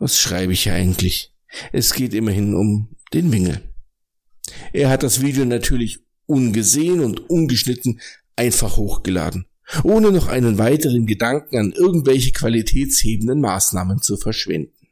[0.00, 1.32] was schreibe ich hier eigentlich?
[1.72, 3.60] Es geht immerhin um den Wingel.
[4.72, 8.00] Er hat das Video natürlich ungesehen und ungeschnitten
[8.34, 9.46] einfach hochgeladen,
[9.84, 14.88] ohne noch einen weiteren Gedanken an irgendwelche qualitätshebenden Maßnahmen zu verschwenden.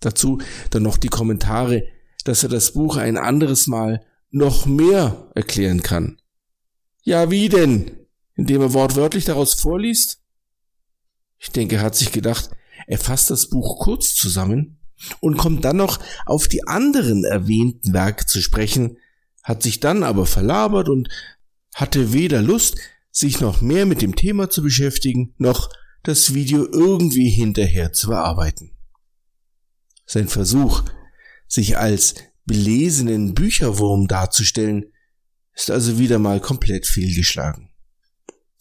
[0.00, 0.38] Dazu
[0.70, 1.86] dann noch die Kommentare,
[2.24, 6.20] dass er das Buch ein anderes Mal noch mehr erklären kann.
[7.02, 7.90] Ja, wie denn?
[8.34, 10.20] Indem er wortwörtlich daraus vorliest?
[11.38, 12.50] Ich denke, er hat sich gedacht,
[12.86, 14.78] er fasst das Buch kurz zusammen
[15.20, 18.98] und kommt dann noch auf die anderen erwähnten Werke zu sprechen,
[19.42, 21.08] hat sich dann aber verlabert und
[21.74, 22.76] hatte weder Lust,
[23.10, 25.70] sich noch mehr mit dem Thema zu beschäftigen, noch
[26.02, 28.72] das Video irgendwie hinterher zu bearbeiten.
[30.06, 30.84] Sein Versuch,
[31.48, 34.92] sich als belesenen Bücherwurm darzustellen,
[35.54, 37.70] ist also wieder mal komplett fehlgeschlagen.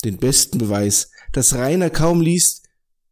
[0.03, 2.64] Den besten Beweis, dass Rainer kaum liest,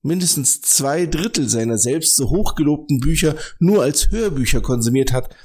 [0.03, 5.35] mindestens zwei Drittel seiner selbst so hochgelobten Bücher nur als Hörbücher konsumiert hat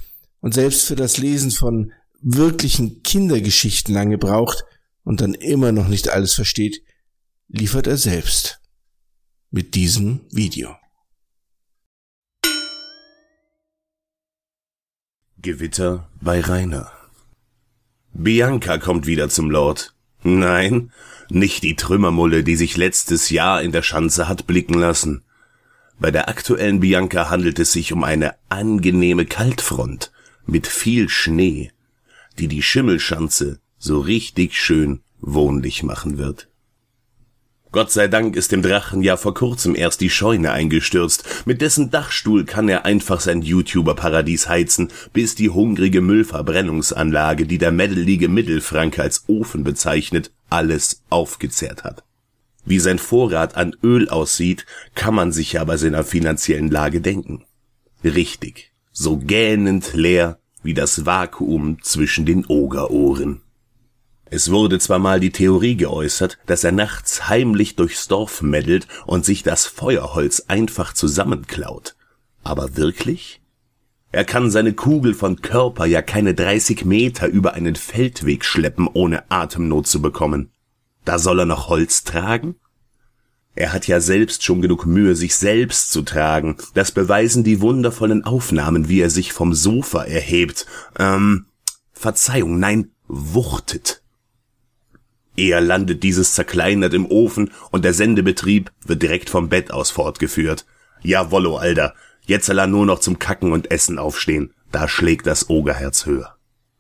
[0.41, 4.65] und selbst für das Lesen von wirklichen Kindergeschichten lange braucht
[5.05, 6.83] und dann immer noch nicht alles versteht,
[7.49, 8.61] liefert er selbst
[9.51, 10.77] mit diesem Video.
[15.41, 16.93] Gewitter bei Rainer.
[18.13, 19.95] Bianca kommt wieder zum Lord.
[20.25, 20.93] Nein,
[21.31, 25.23] nicht die Trümmermulle, die sich letztes Jahr in der Schanze hat blicken lassen.
[26.01, 30.13] Bei der aktuellen Bianca handelt es sich um eine angenehme Kaltfront
[30.47, 31.73] mit viel Schnee,
[32.39, 36.48] die die Schimmelschanze so richtig schön wohnlich machen wird.
[37.71, 41.25] Gott sei Dank ist dem Drachen ja vor kurzem erst die Scheune eingestürzt.
[41.45, 47.73] Mit dessen Dachstuhl kann er einfach sein YouTuber-Paradies heizen, bis die hungrige Müllverbrennungsanlage, die der
[47.73, 52.05] Meddelige Mittelfrank als Ofen bezeichnet, alles aufgezehrt hat.
[52.65, 57.45] Wie sein Vorrat an Öl aussieht, kann man sich ja bei seiner finanziellen Lage denken.
[58.03, 63.43] Richtig, so gähnend leer wie das Vakuum zwischen den Ogerohren.
[64.31, 69.25] Es wurde zwar mal die Theorie geäußert, dass er nachts heimlich durchs Dorf meddelt und
[69.25, 71.97] sich das Feuerholz einfach zusammenklaut.
[72.45, 73.41] Aber wirklich?
[74.11, 79.31] Er kann seine Kugel von Körper ja keine 30 Meter über einen Feldweg schleppen, ohne
[79.31, 80.51] Atemnot zu bekommen.
[81.05, 82.57] Da soll er noch Holz tragen?
[83.55, 86.57] Er hat ja selbst schon genug Mühe, sich selbst zu tragen.
[86.75, 90.67] Das beweisen die wundervollen Aufnahmen, wie er sich vom Sofa erhebt.
[90.99, 91.47] Ähm,
[91.93, 94.03] Verzeihung, nein, wuchtet.
[95.39, 100.67] Eher landet dieses zerkleinert im Ofen und der Sendebetrieb wird direkt vom Bett aus fortgeführt.
[101.03, 101.95] Jawollo, Alter.
[102.27, 104.53] Jetzt soll er nur noch zum Kacken und Essen aufstehen.
[104.73, 106.35] Da schlägt das Ogerherz höher.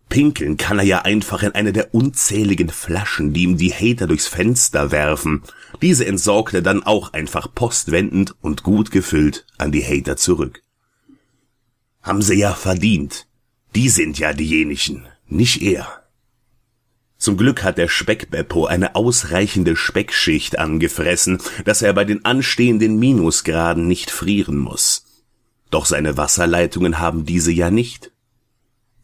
[0.08, 4.26] Pinkeln kann er ja einfach in eine der unzähligen Flaschen, die ihm die Hater durchs
[4.26, 5.42] Fenster werfen.
[5.80, 10.62] Diese entsorgt er dann auch einfach postwendend und gut gefüllt an die Hater zurück.
[12.02, 13.26] Haben sie ja verdient.
[13.74, 15.97] Die sind ja diejenigen, nicht er.
[17.18, 23.88] Zum Glück hat der Speckbeppo eine ausreichende Speckschicht angefressen, dass er bei den anstehenden Minusgraden
[23.88, 25.04] nicht frieren muss.
[25.70, 28.12] Doch seine Wasserleitungen haben diese ja nicht.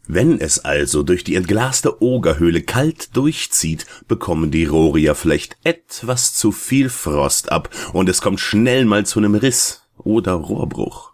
[0.07, 6.51] Wenn es also durch die entglaste Ogerhöhle kalt durchzieht, bekommen die ja vielleicht etwas zu
[6.51, 11.11] viel Frost ab und es kommt schnell mal zu einem Riss oder Rohrbruch.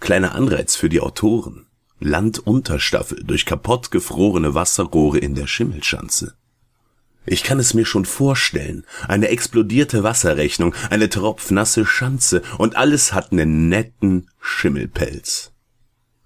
[0.00, 1.66] Kleiner Anreiz für die Autoren.
[2.00, 6.34] Landunterstaffel durch kaputt gefrorene Wasserrohre in der Schimmelschanze.
[7.26, 8.84] Ich kann es mir schon vorstellen.
[9.06, 15.52] Eine explodierte Wasserrechnung, eine tropfnasse Schanze und alles hat nen netten Schimmelpelz.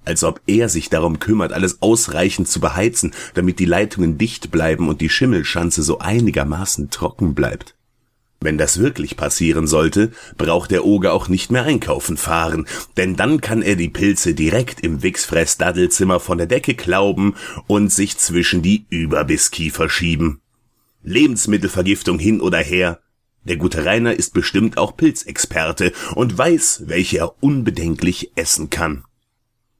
[0.04, 4.88] Als ob er sich darum kümmert, alles ausreichend zu beheizen, damit die Leitungen dicht bleiben
[4.88, 7.74] und die Schimmelschanze so einigermaßen trocken bleibt.
[8.44, 12.66] Wenn das wirklich passieren sollte, braucht der Oger auch nicht mehr einkaufen fahren,
[12.98, 17.36] denn dann kann er die Pilze direkt im Wichsfress-Daddelzimmer von der Decke klauben
[17.68, 20.42] und sich zwischen die Überbisskiefer schieben.
[21.02, 23.00] Lebensmittelvergiftung hin oder her.
[23.44, 29.04] Der gute Rainer ist bestimmt auch Pilzexperte und weiß, welche er unbedenklich essen kann.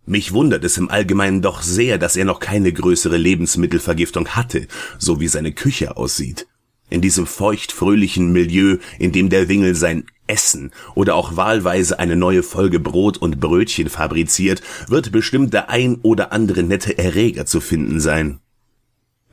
[0.06, 5.20] Mich wundert es im Allgemeinen doch sehr, dass er noch keine größere Lebensmittelvergiftung hatte, so
[5.20, 6.46] wie seine Küche aussieht
[6.94, 12.42] in diesem feucht-fröhlichen Milieu, in dem der Wingel sein Essen oder auch wahlweise eine neue
[12.42, 18.00] Folge Brot und Brötchen fabriziert, wird bestimmt der ein oder andere nette Erreger zu finden
[18.00, 18.40] sein.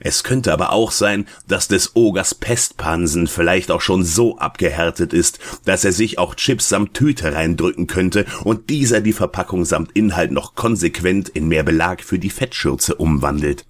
[0.03, 5.37] Es könnte aber auch sein, dass des Ogers Pestpansen vielleicht auch schon so abgehärtet ist,
[5.63, 10.31] dass er sich auch Chips samt Tüte reindrücken könnte und dieser die Verpackung samt Inhalt
[10.31, 13.67] noch konsequent in mehr Belag für die Fettschürze umwandelt.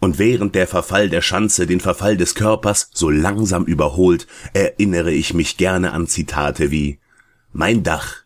[0.00, 5.32] Und während der Verfall der Schanze den Verfall des Körpers so langsam überholt, erinnere ich
[5.34, 6.98] mich gerne an Zitate wie
[7.52, 8.24] Mein Dach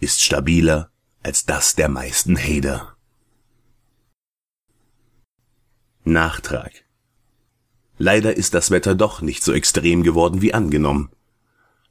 [0.00, 0.90] ist stabiler
[1.22, 2.96] als das der meisten Hader.
[6.04, 6.72] Nachtrag
[8.02, 11.10] Leider ist das Wetter doch nicht so extrem geworden wie angenommen.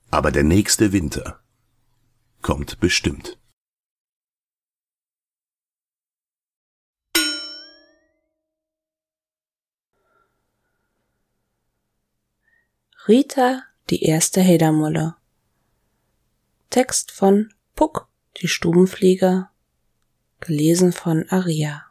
[0.09, 1.39] Aber der nächste Winter
[2.41, 3.38] kommt bestimmt.
[13.09, 15.15] Rita, die erste Hedermulle.
[16.69, 18.07] Text von Puck,
[18.37, 19.49] die Stubenflieger.
[20.41, 21.85] Gelesen von Aria.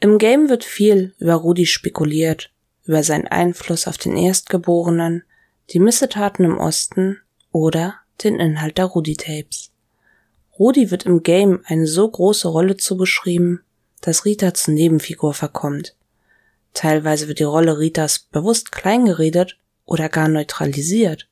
[0.00, 2.50] Im Game wird viel über Rudi spekuliert
[2.84, 5.24] über seinen Einfluss auf den Erstgeborenen,
[5.68, 7.18] die Missetaten im Osten
[7.52, 9.70] oder den Inhalt der Rudy-Tapes.
[10.58, 13.60] Rudi wird im Game eine so große Rolle zugeschrieben,
[14.00, 15.94] dass Rita zur Nebenfigur verkommt.
[16.78, 21.28] Teilweise wird die Rolle Ritas bewusst kleingeredet oder gar neutralisiert.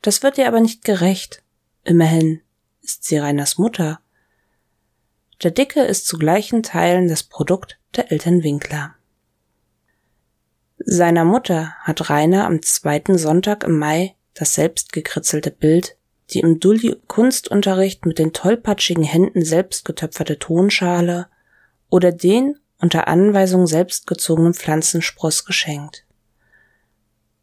[0.00, 1.42] Das wird ihr aber nicht gerecht.
[1.82, 2.40] Immerhin
[2.80, 3.98] ist sie Reiners Mutter.
[5.42, 8.94] Der Dicke ist zu gleichen Teilen das Produkt der Eltern Winkler.
[10.78, 15.96] Seiner Mutter hat Rainer am zweiten Sonntag im Mai das selbst gekritzelte Bild,
[16.30, 21.26] die im Dulli-Kunstunterricht mit den tollpatschigen Händen selbst getöpferte Tonschale
[21.90, 26.04] oder den unter Anweisung selbst gezogenen Pflanzenspross geschenkt.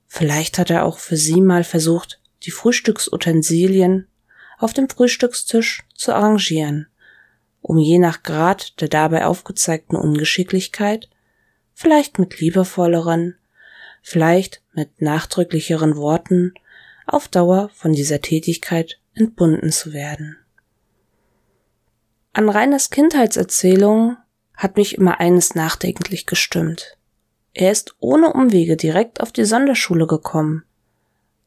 [0.06, 4.08] Vielleicht hat er auch für sie mal versucht, die Frühstücksutensilien
[4.60, 6.86] auf dem Frühstückstisch zu arrangieren,
[7.60, 11.10] um je nach Grad der dabei aufgezeigten Ungeschicklichkeit
[11.74, 13.36] vielleicht mit liebevolleren,
[14.04, 16.54] vielleicht mit nachdrücklicheren Worten
[17.08, 20.38] auf Dauer von dieser Tätigkeit entbunden zu werden.
[22.32, 24.18] An Reiners Kindheitserzählung
[24.62, 26.95] hat mich immer eines nachdenklich gestimmt.
[27.53, 30.64] Er ist ohne Umwege direkt auf die Sonderschule gekommen.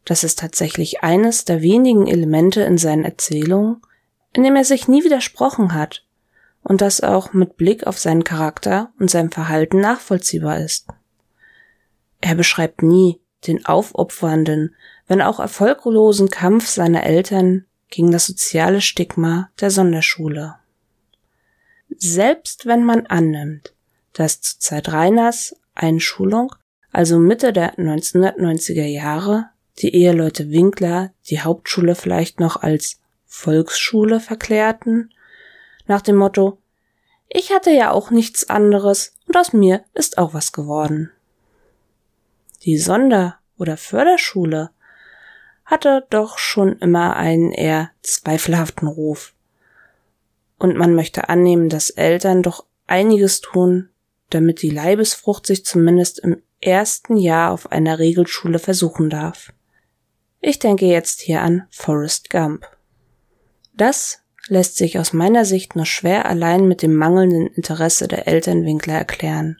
[0.04, 3.80] Das ist tatsächlich eines der wenigen Elemente in seinen Erzählungen,
[4.32, 6.04] in dem er sich nie widersprochen hat
[6.64, 10.88] und das auch mit Blick auf seinen Charakter und sein Verhalten nachvollziehbar ist.
[12.20, 14.74] Er beschreibt nie den aufopfernden,
[15.06, 20.56] wenn auch erfolglosen Kampf seiner Eltern gegen das soziale Stigma der Sonderschule.
[21.98, 23.74] Selbst wenn man annimmt,
[24.12, 26.54] dass zur Zeit Reiners Einschulung,
[26.92, 35.12] also Mitte der 1990er Jahre, die Eheleute Winkler die Hauptschule vielleicht noch als Volksschule verklärten
[35.86, 36.58] nach dem Motto
[37.28, 41.10] Ich hatte ja auch nichts anderes und aus mir ist auch was geworden.
[42.62, 44.70] Die Sonder- oder Förderschule
[45.64, 49.33] hatte doch schon immer einen eher zweifelhaften Ruf.
[50.64, 53.90] Und man möchte annehmen, dass Eltern doch einiges tun,
[54.30, 59.52] damit die Leibesfrucht sich zumindest im ersten Jahr auf einer Regelschule versuchen darf.
[60.40, 62.66] Ich denke jetzt hier an Forrest Gump.
[63.74, 68.94] Das lässt sich aus meiner Sicht nur schwer allein mit dem mangelnden Interesse der Elternwinkler
[68.94, 69.58] erklären.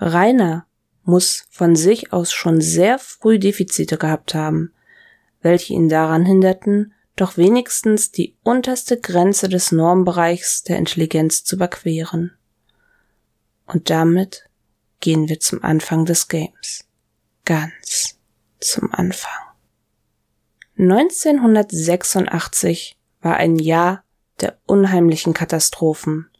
[0.00, 0.66] Rainer
[1.02, 4.74] muss von sich aus schon sehr früh Defizite gehabt haben,
[5.40, 12.32] welche ihn daran hinderten, doch wenigstens die unterste Grenze des Normbereichs der Intelligenz zu überqueren.
[13.66, 14.48] Und damit
[15.00, 16.84] gehen wir zum Anfang des Games.
[17.44, 18.18] Ganz
[18.60, 19.32] zum Anfang.
[20.78, 24.04] 1986 war ein Jahr
[24.40, 26.30] der unheimlichen Katastrophen.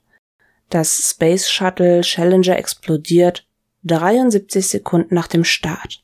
[0.71, 3.47] Das Space Shuttle Challenger explodiert
[3.85, 6.03] 73 Sekunden nach dem Start.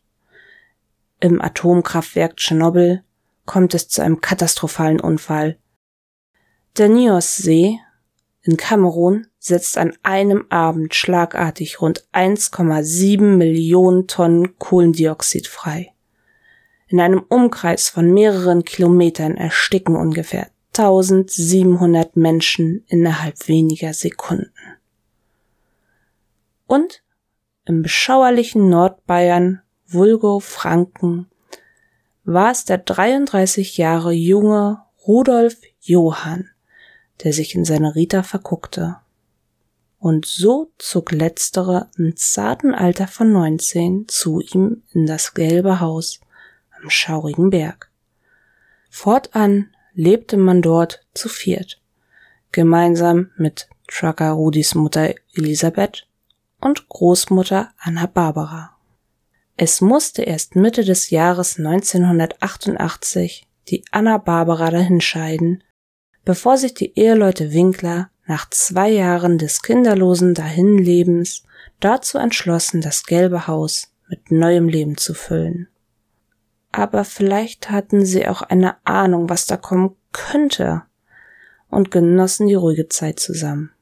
[1.21, 3.03] Im Atomkraftwerk Tschernobyl
[3.49, 5.57] kommt es zu einem katastrophalen Unfall.
[6.77, 7.81] Der Nios-See
[8.43, 15.95] in Kamerun setzt an einem Abend schlagartig rund 1,7 Millionen Tonnen Kohlendioxid frei.
[16.89, 24.53] In einem Umkreis von mehreren Kilometern ersticken ungefähr 1700 Menschen innerhalb weniger Sekunden.
[26.67, 27.03] Und
[27.65, 31.31] im beschauerlichen Nordbayern, Vulgo Franken,
[32.29, 36.51] war es der 33 Jahre junge Rudolf Johann,
[37.25, 38.97] der sich in seine Rita verguckte.
[39.99, 46.21] Und so zog letztere im zarten Alter von 19 zu ihm in das gelbe Haus
[46.79, 47.91] am schaurigen Berg.
[48.91, 51.81] Fortan lebte man dort zu viert,
[52.53, 56.07] gemeinsam mit Trucker Rudis Mutter Elisabeth
[56.61, 58.78] und Großmutter Anna Barbara.
[59.61, 65.65] Es musste erst Mitte des Jahres 1988 die Anna Barbara dahinscheiden,
[66.25, 71.43] bevor sich die Eheleute Winkler nach zwei Jahren des kinderlosen Dahinlebens
[71.81, 75.67] dazu entschlossen, das gelbe Haus mit neuem Leben zu füllen.
[76.71, 80.83] Aber vielleicht hatten sie auch eine Ahnung, was da kommen könnte,
[81.69, 83.73] und genossen die ruhige Zeit zusammen.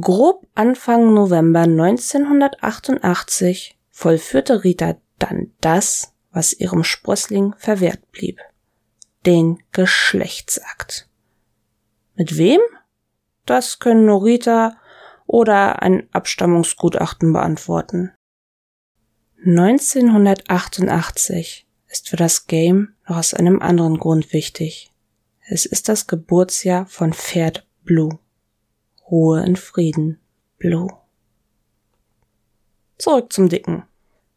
[0.00, 8.40] Grob Anfang November 1988 vollführte Rita dann das, was ihrem Sprössling verwehrt blieb.
[9.26, 11.10] Den Geschlechtsakt.
[12.14, 12.62] Mit wem?
[13.44, 14.78] Das können nur Rita
[15.26, 18.14] oder ein Abstammungsgutachten beantworten.
[19.44, 24.90] 1988 ist für das Game noch aus einem anderen Grund wichtig.
[25.46, 28.21] Es ist das Geburtsjahr von Pferd Blue.
[29.10, 30.20] Ruhe in Frieden,
[30.58, 30.88] Blue.
[32.98, 33.84] Zurück zum Dicken.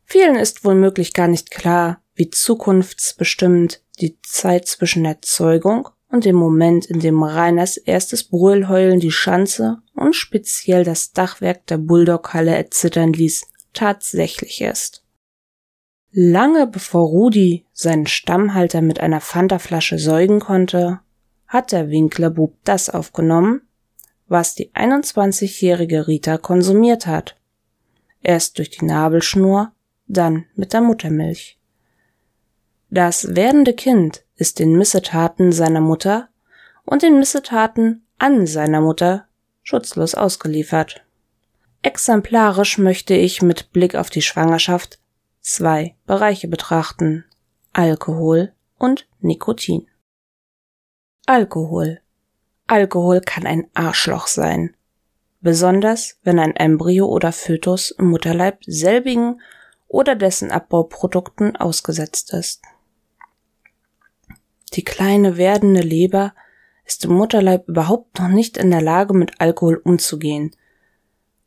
[0.06, 6.36] Vielen ist womöglich gar nicht klar, wie zukunftsbestimmt die Zeit zwischen der Zeugung und dem
[6.36, 13.14] Moment, in dem Reiners erstes Brüllheulen die Schanze und speziell das Dachwerk der Bulldoghalle erzittern
[13.14, 15.04] ließ, tatsächlich ist.
[16.12, 21.02] Lange bevor Rudi seinen Stammhalter mit einer Fantaflasche säugen konnte,
[21.48, 23.62] hat der Winklerbub das aufgenommen,
[24.28, 27.36] was die 21-jährige Rita konsumiert hat.
[28.22, 29.72] Erst durch die Nabelschnur,
[30.08, 31.60] dann mit der Muttermilch.
[32.90, 36.30] Das werdende Kind ist den Missetaten seiner Mutter
[36.86, 39.28] und den Missetaten an seiner Mutter
[39.64, 41.04] schutzlos ausgeliefert.
[41.82, 45.00] Exemplarisch möchte ich mit Blick auf die Schwangerschaft
[45.42, 47.26] zwei Bereiche betrachten.
[47.74, 49.88] Alkohol und Nikotin.
[51.26, 52.02] Alkohol.
[52.68, 54.76] Alkohol kann ein Arschloch sein.
[55.42, 59.42] Besonders wenn ein Embryo oder Fötus im Mutterleib selbigen
[59.88, 62.64] oder dessen Abbauprodukten ausgesetzt ist.
[64.74, 66.34] Die kleine werdende Leber
[66.86, 70.56] ist im Mutterleib überhaupt noch nicht in der Lage, mit Alkohol umzugehen.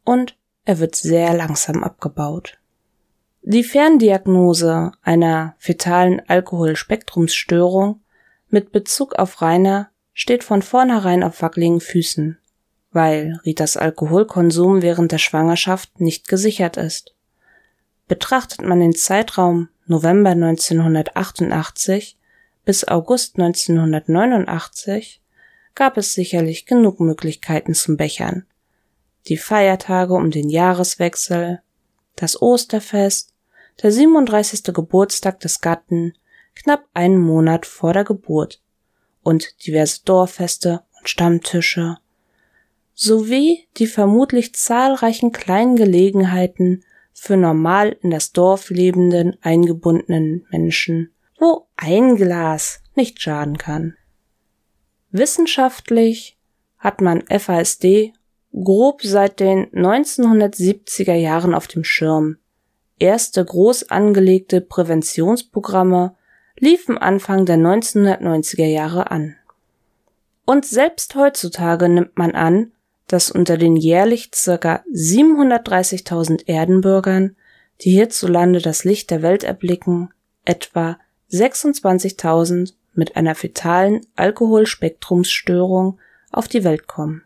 [0.05, 2.59] Und er wird sehr langsam abgebaut.
[3.43, 8.01] Die Ferndiagnose einer fetalen Alkoholspektrumsstörung
[8.49, 12.39] mit Bezug auf Rainer steht von vornherein auf wackeligen Füßen,
[12.91, 17.15] weil Ritas Alkoholkonsum während der Schwangerschaft nicht gesichert ist.
[18.09, 22.19] Betrachtet man den Zeitraum November 1988
[22.65, 25.23] bis August 1989
[25.77, 28.45] gab es sicherlich genug Möglichkeiten zum Bechern.
[29.29, 31.63] Die Feiertage um den Jahreswechsel,
[32.17, 33.35] das Osterfest,
[33.85, 34.75] der 37.
[34.75, 36.15] Geburtstag des Gatten,
[36.57, 38.61] knapp einen Monat vor der Geburt
[39.29, 41.99] und diverse Dorffeste und Stammtische,
[42.95, 51.67] sowie die vermutlich zahlreichen kleinen Gelegenheiten für normal in das Dorf lebenden eingebundenen Menschen, wo
[51.77, 53.99] ein Glas nicht schaden kann.
[55.11, 56.39] Wissenschaftlich
[56.79, 58.15] hat man FASD
[58.55, 62.39] grob seit den 1970er Jahren auf dem Schirm.
[62.99, 66.17] Erste groß angelegte Präventionsprogramme
[66.59, 69.37] liefen Anfang der 1990er Jahre an.
[70.45, 72.73] Und selbst heutzutage nimmt man an,
[73.07, 77.37] dass unter den jährlich circa 730.000 Erdenbürgern,
[77.81, 80.11] die hierzulande das Licht der Welt erblicken,
[80.45, 80.99] etwa
[81.31, 85.99] 26.000 mit einer fetalen Alkoholspektrumsstörung
[86.33, 87.23] auf die Welt kommen.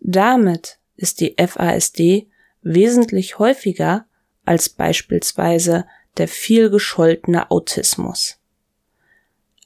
[0.00, 2.26] Damit ist die FASD
[2.62, 4.06] wesentlich häufiger
[4.44, 5.86] als beispielsweise
[6.18, 8.38] der viel gescholtene Autismus.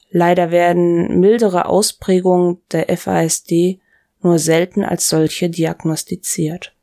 [0.09, 3.79] Leider werden mildere Ausprägungen der FASD
[4.21, 6.73] nur selten als solche diagnostiziert.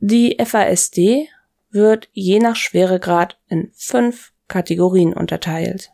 [0.00, 1.28] Die FASD
[1.70, 5.92] wird je nach Schweregrad in fünf Kategorien unterteilt.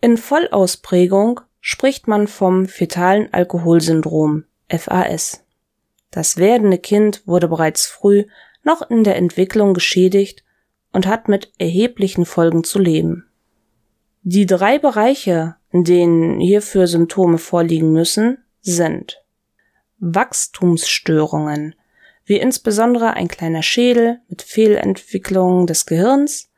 [0.00, 5.44] In Vollausprägung spricht man vom fetalen Alkoholsyndrom FAS.
[6.10, 8.24] Das werdende Kind wurde bereits früh
[8.64, 10.44] noch in der Entwicklung geschädigt
[10.92, 13.26] und hat mit erheblichen Folgen zu leben.
[14.22, 19.22] Die drei Bereiche, in denen hierfür Symptome vorliegen müssen, sind
[19.98, 21.74] Wachstumsstörungen,
[22.24, 26.50] wie insbesondere ein kleiner Schädel mit Fehlentwicklung des Gehirns,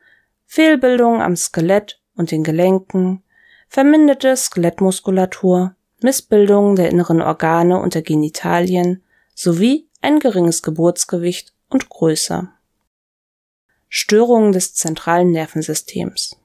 [0.45, 3.23] Fehlbildung am Skelett und den Gelenken,
[3.67, 12.49] verminderte Skelettmuskulatur, Missbildung der inneren Organe und der Genitalien sowie ein geringes Geburtsgewicht und Größe.
[13.97, 16.35] Störungen des zentralen Nervensystems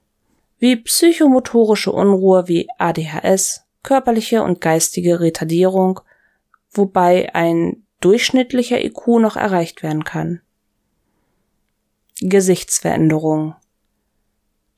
[0.57, 5.99] wie psychomotorische Unruhe wie ADHS, körperliche und geistige Retardierung,
[6.71, 10.39] wobei ein durchschnittlicher IQ noch erreicht werden kann.
[12.21, 13.55] Gesichtsveränderungen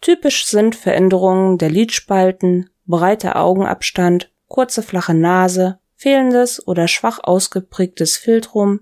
[0.01, 8.79] Typisch sind Veränderungen der Lidspalten, breiter Augenabstand, kurze flache Nase, fehlendes oder schwach ausgeprägtes Filtrum,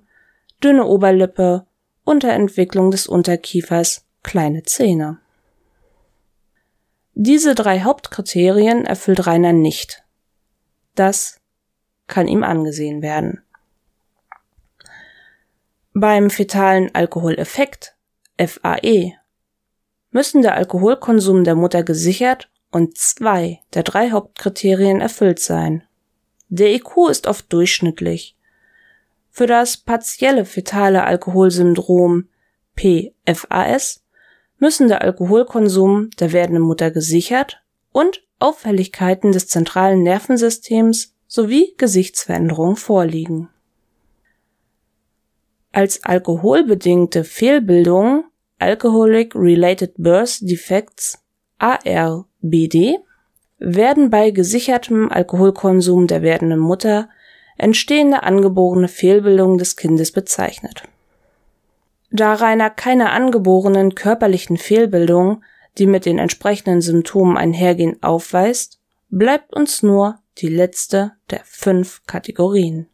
[0.63, 1.65] dünne Oberlippe,
[2.03, 5.19] Unterentwicklung des Unterkiefers, kleine Zähne.
[7.13, 10.03] Diese drei Hauptkriterien erfüllt Rainer nicht.
[10.95, 11.39] Das
[12.07, 13.41] kann ihm angesehen werden.
[15.93, 17.95] Beim fetalen Alkoholeffekt,
[18.37, 19.13] FAE,
[20.11, 25.83] müssen der Alkoholkonsum der Mutter gesichert und zwei der drei Hauptkriterien erfüllt sein.
[26.47, 28.37] Der IQ ist oft durchschnittlich.
[29.31, 32.27] Für das partielle fetale Alkoholsyndrom
[32.75, 34.03] PFAS
[34.59, 43.49] müssen der Alkoholkonsum der werdenden Mutter gesichert und Auffälligkeiten des zentralen Nervensystems sowie Gesichtsveränderungen vorliegen.
[45.71, 48.25] Als alkoholbedingte Fehlbildungen
[48.59, 51.23] Alcoholic Related Birth Defects
[51.57, 52.99] ARBD
[53.57, 57.09] werden bei gesichertem Alkoholkonsum der werdenden Mutter
[57.61, 60.83] entstehende angeborene Fehlbildungen des Kindes bezeichnet.
[62.09, 65.43] Da Rainer keine angeborenen körperlichen Fehlbildungen,
[65.77, 72.87] die mit den entsprechenden Symptomen einhergehen, aufweist, bleibt uns nur die letzte der fünf Kategorien.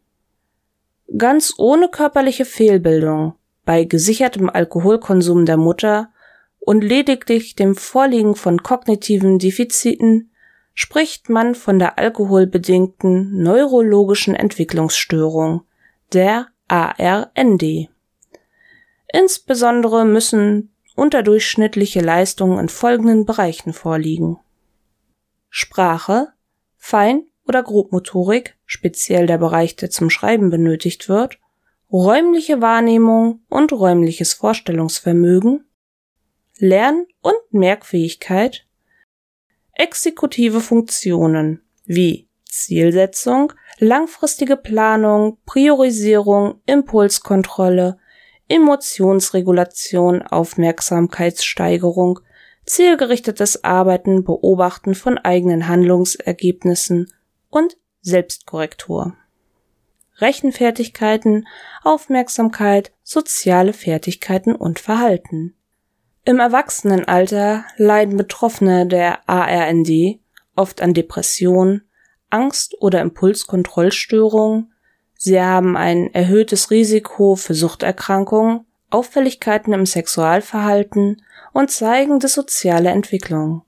[1.17, 6.09] Ganz ohne körperliche Fehlbildung bei gesichertem Alkoholkonsum der Mutter
[6.59, 10.29] und lediglich dem Vorliegen von kognitiven Defiziten
[10.79, 15.63] spricht man von der alkoholbedingten neurologischen Entwicklungsstörung,
[16.13, 17.89] der ARND.
[19.11, 24.37] Insbesondere müssen unterdurchschnittliche Leistungen in folgenden Bereichen vorliegen.
[25.49, 26.27] Sprache,
[26.77, 31.39] Fein- oder Grobmotorik, speziell der Bereich, der zum Schreiben benötigt wird,
[31.91, 35.65] räumliche Wahrnehmung und räumliches Vorstellungsvermögen,
[36.59, 38.66] Lern- und Merkfähigkeit,
[39.77, 47.97] exekutive Funktionen wie Zielsetzung, langfristige Planung, Priorisierung, Impulskontrolle,
[48.49, 52.19] Emotionsregulation, Aufmerksamkeitssteigerung,
[52.65, 57.11] zielgerichtetes Arbeiten, Beobachten von eigenen Handlungsergebnissen
[57.49, 59.15] und Selbstkorrektur.
[60.19, 61.47] Rechenfertigkeiten,
[61.83, 65.55] Aufmerksamkeit, soziale Fertigkeiten und Verhalten.
[66.27, 70.19] Im Erwachsenenalter leiden Betroffene der ARND
[70.57, 71.83] oft an Depression,
[72.29, 74.73] Angst oder Impulskontrollstörungen,
[75.17, 81.21] sie haben ein erhöhtes Risiko für Suchterkrankungen, Auffälligkeiten im Sexualverhalten
[81.53, 83.61] und zeigen dissoziale Entwicklung.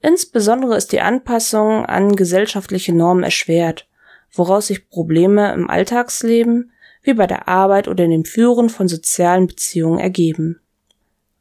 [0.00, 3.88] Insbesondere ist die Anpassung an gesellschaftliche Normen erschwert,
[4.32, 6.70] woraus sich Probleme im Alltagsleben
[7.02, 10.60] wie bei der Arbeit oder dem Führen von sozialen Beziehungen ergeben.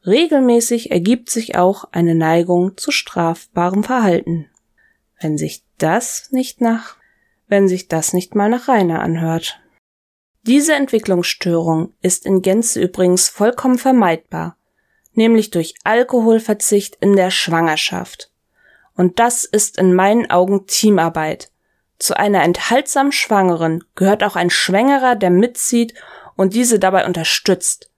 [0.06, 4.50] Regelmäßig ergibt sich auch eine Neigung zu strafbarem Verhalten.
[5.20, 6.96] Wenn sich das nicht nach,
[7.48, 9.60] wenn sich das nicht mal nach Rainer anhört.
[10.44, 14.56] Diese Entwicklungsstörung ist in Gänze übrigens vollkommen vermeidbar,
[15.14, 18.32] nämlich durch Alkoholverzicht in der Schwangerschaft.
[18.96, 21.52] Und das ist in meinen Augen Teamarbeit.
[21.98, 25.94] Zu einer enthaltsamen Schwangeren gehört auch ein Schwängerer, der mitzieht
[26.36, 27.92] und diese dabei unterstützt.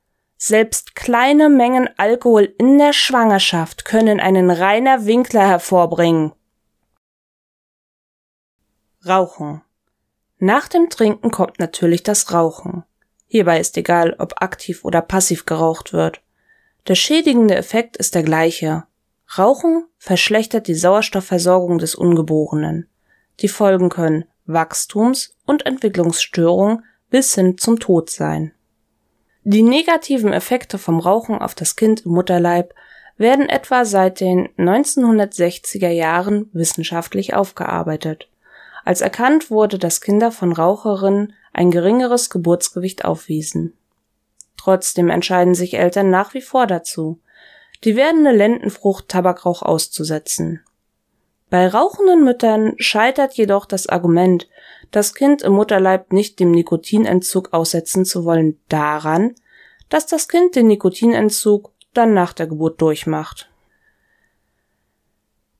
[0.44, 6.32] Selbst kleine Mengen Alkohol in der Schwangerschaft können einen reiner Winkler hervorbringen.
[9.06, 9.62] Rauchen.
[10.40, 12.84] Nach dem Trinken kommt natürlich das Rauchen.
[13.28, 16.24] Hierbei ist egal, ob aktiv oder passiv geraucht wird.
[16.88, 18.86] Der schädigende Effekt ist der gleiche.
[19.38, 22.90] Rauchen verschlechtert die Sauerstoffversorgung des Ungeborenen.
[23.42, 28.56] Die Folgen können Wachstums- und Entwicklungsstörungen bis hin zum Tod sein.
[29.44, 32.76] Die negativen Effekte vom Rauchen auf das Kind im Mutterleib
[33.18, 38.28] werden etwa seit den 1960er Jahren wissenschaftlich aufgearbeitet,
[38.86, 43.74] als erkannt wurde, dass Kinder von Raucherinnen ein geringeres Geburtsgewicht aufwiesen.
[44.58, 47.20] Trotzdem entscheiden sich Eltern nach wie vor dazu,
[47.84, 50.64] die werdende Lendenfrucht Tabakrauch auszusetzen.
[51.50, 54.48] Bei rauchenden Müttern scheitert jedoch das Argument,
[54.92, 59.36] das Kind im Mutterleib nicht dem Nikotinentzug aussetzen zu wollen, daran,
[59.90, 63.50] dass das Kind den Nikotinentzug dann nach der Geburt durchmacht.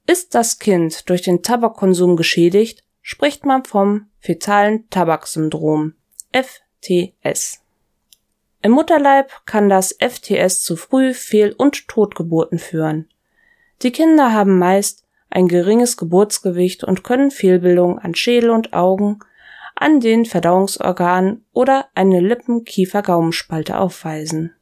[0.08, 5.94] Ist das Kind durch den Tabakkonsum geschädigt, spricht man vom fetalen Tabaksyndrom
[6.32, 7.62] FTS.
[8.62, 13.10] Im Mutterleib kann das FTS zu Früh-, Fehl- und Totgeburten führen.
[13.82, 15.01] Die Kinder haben meist
[15.32, 19.20] ein geringes Geburtsgewicht und können Fehlbildungen an Schädel und Augen,
[19.76, 24.54] an den Verdauungsorganen oder eine Lippen-Kiefer-Gaumenspalte aufweisen.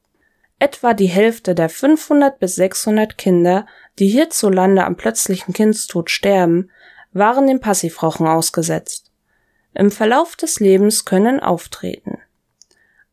[0.59, 3.65] Etwa die Hälfte der 500 bis 600 Kinder,
[3.97, 6.69] die hierzulande am plötzlichen Kindstod sterben,
[7.11, 9.11] waren dem Passivrauchen ausgesetzt.
[9.73, 12.19] Im Verlauf des Lebens können auftreten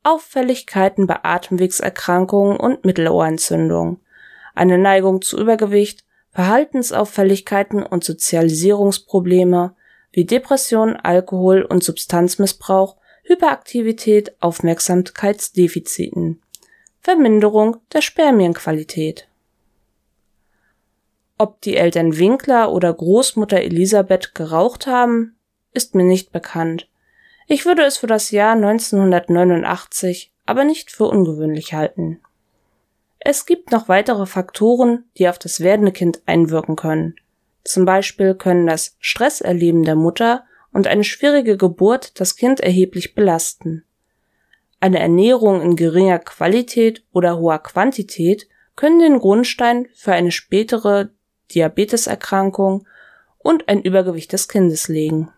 [0.07, 3.99] Auffälligkeiten bei Atemwegserkrankungen und Mittelohrentzündung,
[4.55, 6.06] eine Neigung zu Übergewicht,
[6.37, 9.74] Verhaltensauffälligkeiten und Sozialisierungsprobleme
[10.12, 16.43] wie Depression, Alkohol- und Substanzmissbrauch, Hyperaktivität, Aufmerksamkeitsdefiziten,
[17.01, 19.28] Verminderung der Spermienqualität.
[21.39, 25.39] Ob die Eltern Winkler oder Großmutter Elisabeth geraucht haben,
[25.72, 26.91] ist mir nicht bekannt.
[27.47, 32.20] Ich würde es für das Jahr 1989 aber nicht für ungewöhnlich halten.
[33.29, 37.16] Es gibt noch weitere Faktoren, die auf das werdende Kind einwirken können.
[37.64, 43.85] Zum Beispiel können das Stresserleben der Mutter und eine schwierige Geburt das Kind erheblich belasten.
[44.79, 48.47] Eine Ernährung in geringer Qualität oder hoher Quantität
[48.77, 51.11] können den Grundstein für eine spätere
[51.53, 52.87] Diabeteserkrankung
[53.39, 55.33] und ein Übergewicht des Kindes legen.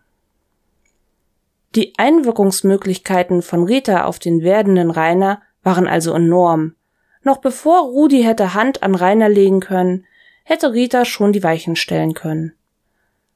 [1.73, 6.75] Die Einwirkungsmöglichkeiten von Rita auf den werdenden Rainer waren also enorm.
[7.29, 10.07] Noch bevor Rudi hätte Hand an Rainer legen können,
[10.45, 12.53] hätte Rita schon die Weichen stellen können.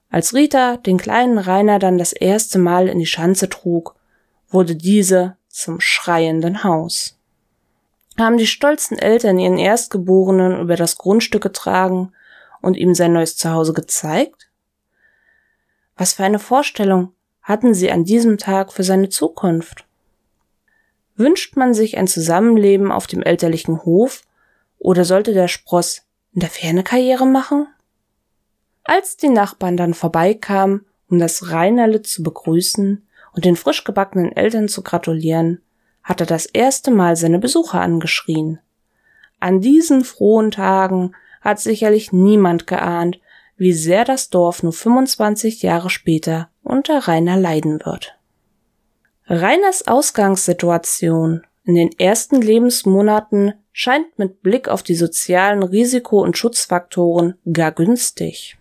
[0.10, 3.94] Als Rita den kleinen Rainer dann das erste Mal in die Schanze trug,
[4.50, 7.20] wurde diese zum schreienden Haus.
[8.18, 12.14] Haben die stolzen Eltern ihren Erstgeborenen über das Grundstück getragen
[12.62, 14.50] und ihm sein neues Zuhause gezeigt?
[15.98, 17.14] Was für eine Vorstellung
[17.44, 19.86] hatten sie an diesem Tag für seine Zukunft?
[21.24, 24.24] Wünscht man sich ein Zusammenleben auf dem elterlichen Hof
[24.78, 26.02] oder sollte der Spross
[26.34, 27.68] in der Ferne Karriere machen?
[28.84, 34.68] Als die Nachbarn dann vorbeikamen, um das Reinerle zu begrüßen und den frisch gebackenen Eltern
[34.68, 35.62] zu gratulieren,
[36.04, 38.60] hat er das erste Mal seine Besucher angeschrien.
[39.40, 43.22] An diesen frohen Tagen hat sicherlich niemand geahnt,
[43.56, 48.18] wie sehr das Dorf nur 25 Jahre später unter Rainer leiden wird.
[49.28, 57.36] Rainers Ausgangssituation in den ersten Lebensmonaten scheint mit Blick auf die sozialen Risiko- und Schutzfaktoren
[57.52, 58.58] gar günstig.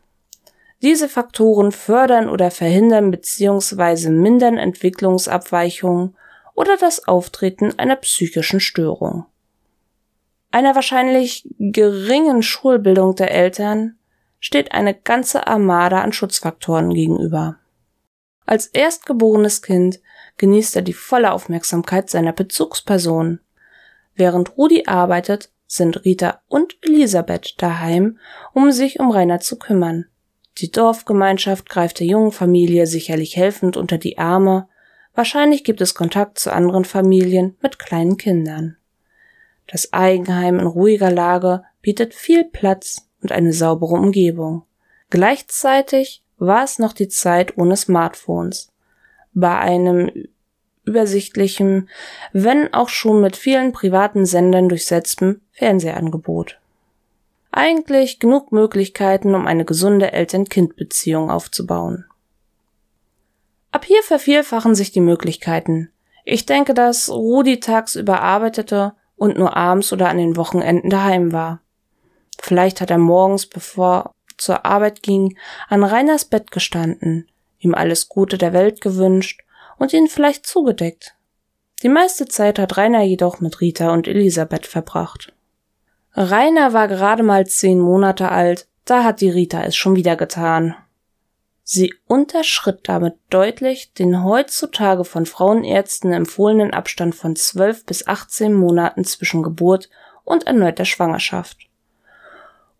[0.80, 4.10] Diese Faktoren fördern oder verhindern bzw.
[4.10, 6.16] mindern Entwicklungsabweichungen
[6.54, 9.26] oder das Auftreten einer psychischen Störung.
[10.52, 13.96] Einer wahrscheinlich geringen Schulbildung der Eltern
[14.38, 17.56] steht eine ganze Armada an Schutzfaktoren gegenüber.
[18.44, 20.00] Als erstgeborenes Kind
[20.38, 23.40] genießt er die volle Aufmerksamkeit seiner Bezugsperson.
[24.14, 28.18] Während Rudi arbeitet, sind Rita und Elisabeth daheim,
[28.52, 30.06] um sich um Rainer zu kümmern.
[30.58, 34.68] Die Dorfgemeinschaft greift der jungen Familie sicherlich helfend unter die Arme,
[35.14, 38.76] wahrscheinlich gibt es Kontakt zu anderen Familien mit kleinen Kindern.
[39.66, 44.64] Das Eigenheim in ruhiger Lage bietet viel Platz und eine saubere Umgebung.
[45.08, 48.71] Gleichzeitig war es noch die Zeit ohne Smartphones.
[49.34, 50.10] Bei einem
[50.84, 51.88] übersichtlichen,
[52.32, 56.58] wenn auch schon mit vielen privaten Sendern durchsetzten Fernsehangebot.
[57.52, 62.06] Eigentlich genug Möglichkeiten, um eine gesunde Eltern-Kind-Beziehung aufzubauen.
[63.70, 65.90] Ab hier vervielfachen sich die Möglichkeiten.
[66.24, 71.60] Ich denke, dass Rudi tagsüber arbeitete und nur abends oder an den Wochenenden daheim war.
[72.40, 75.36] Vielleicht hat er morgens, bevor zur Arbeit ging,
[75.68, 77.28] an Reiners Bett gestanden,
[77.62, 79.42] ihm alles Gute der Welt gewünscht
[79.78, 81.14] und ihn vielleicht zugedeckt.
[81.82, 85.32] Die meiste Zeit hat Rainer jedoch mit Rita und Elisabeth verbracht.
[86.14, 90.76] Rainer war gerade mal zehn Monate alt, da hat die Rita es schon wieder getan.
[91.64, 99.04] Sie unterschritt damit deutlich den heutzutage von Frauenärzten empfohlenen Abstand von zwölf bis achtzehn Monaten
[99.04, 99.88] zwischen Geburt
[100.24, 101.68] und erneuter Schwangerschaft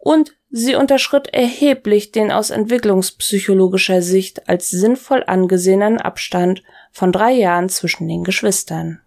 [0.05, 7.69] und sie unterschritt erheblich den aus entwicklungspsychologischer Sicht als sinnvoll angesehenen Abstand von drei Jahren
[7.69, 9.01] zwischen den Geschwistern.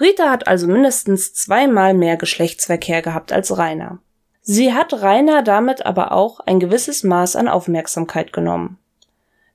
[0.00, 3.98] Rita hat also mindestens zweimal mehr Geschlechtsverkehr gehabt als Rainer.
[4.40, 8.78] Sie hat Rainer damit aber auch ein gewisses Maß an Aufmerksamkeit genommen.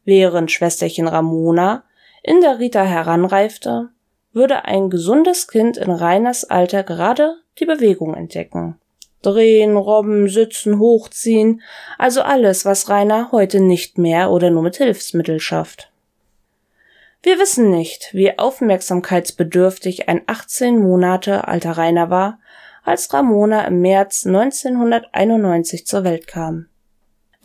[0.06, 1.84] Während Schwesterchen Ramona
[2.22, 3.90] in der Rita heranreifte,
[4.32, 8.78] würde ein gesundes Kind in Rainers Alter gerade die Bewegung entdecken.
[9.22, 11.62] Drehen, robben, sitzen, hochziehen,
[11.98, 15.92] also alles, was Rainer heute nicht mehr oder nur mit Hilfsmittel schafft.
[17.24, 22.40] Wir wissen nicht, wie aufmerksamkeitsbedürftig ein 18 Monate alter Rainer war,
[22.84, 26.68] als Ramona im März 1991 zur Welt kam.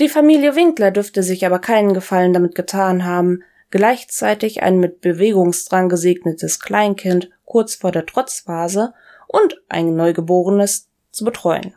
[0.01, 5.89] Die Familie Winkler dürfte sich aber keinen Gefallen damit getan haben, gleichzeitig ein mit Bewegungsdrang
[5.89, 8.95] gesegnetes Kleinkind kurz vor der Trotzphase
[9.27, 11.75] und ein Neugeborenes zu betreuen.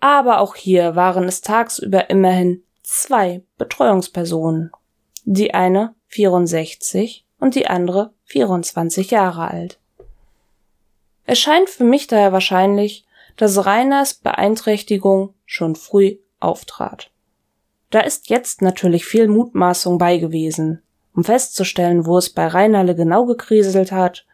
[0.00, 4.70] Aber auch hier waren es tagsüber immerhin zwei Betreuungspersonen.
[5.24, 9.80] Die eine 64 und die andere 24 Jahre alt.
[11.24, 13.06] Es scheint für mich daher wahrscheinlich,
[13.36, 17.10] dass Reiners Beeinträchtigung schon früh auftrat.
[17.90, 20.82] Da ist jetzt natürlich viel Mutmaßung bei gewesen.
[21.14, 24.26] Um festzustellen, wo es bei Reinerle genau gekriselt hat,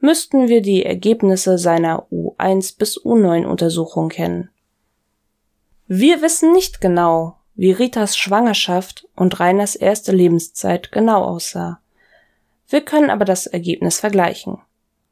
[0.00, 4.50] müssten wir die Ergebnisse seiner U1 bis U9 Untersuchung kennen.
[5.86, 11.80] Wir wissen nicht genau, wie Ritas Schwangerschaft und Reiners erste Lebenszeit genau aussah.
[12.68, 14.58] Wir können aber das Ergebnis vergleichen.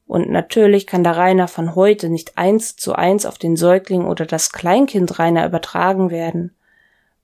[0.07, 4.25] Und natürlich kann der Rainer von heute nicht eins zu eins auf den Säugling oder
[4.25, 6.57] das Kleinkind Rainer übertragen werden.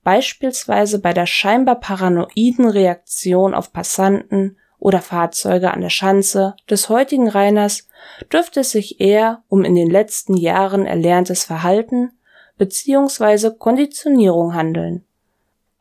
[0.03, 7.29] Beispielsweise bei der scheinbar paranoiden Reaktion auf Passanten oder Fahrzeuge an der Schanze des heutigen
[7.29, 7.87] Rainers
[8.31, 12.11] dürfte es sich eher um in den letzten Jahren erlerntes Verhalten
[12.57, 13.51] bzw.
[13.57, 15.03] Konditionierung handeln.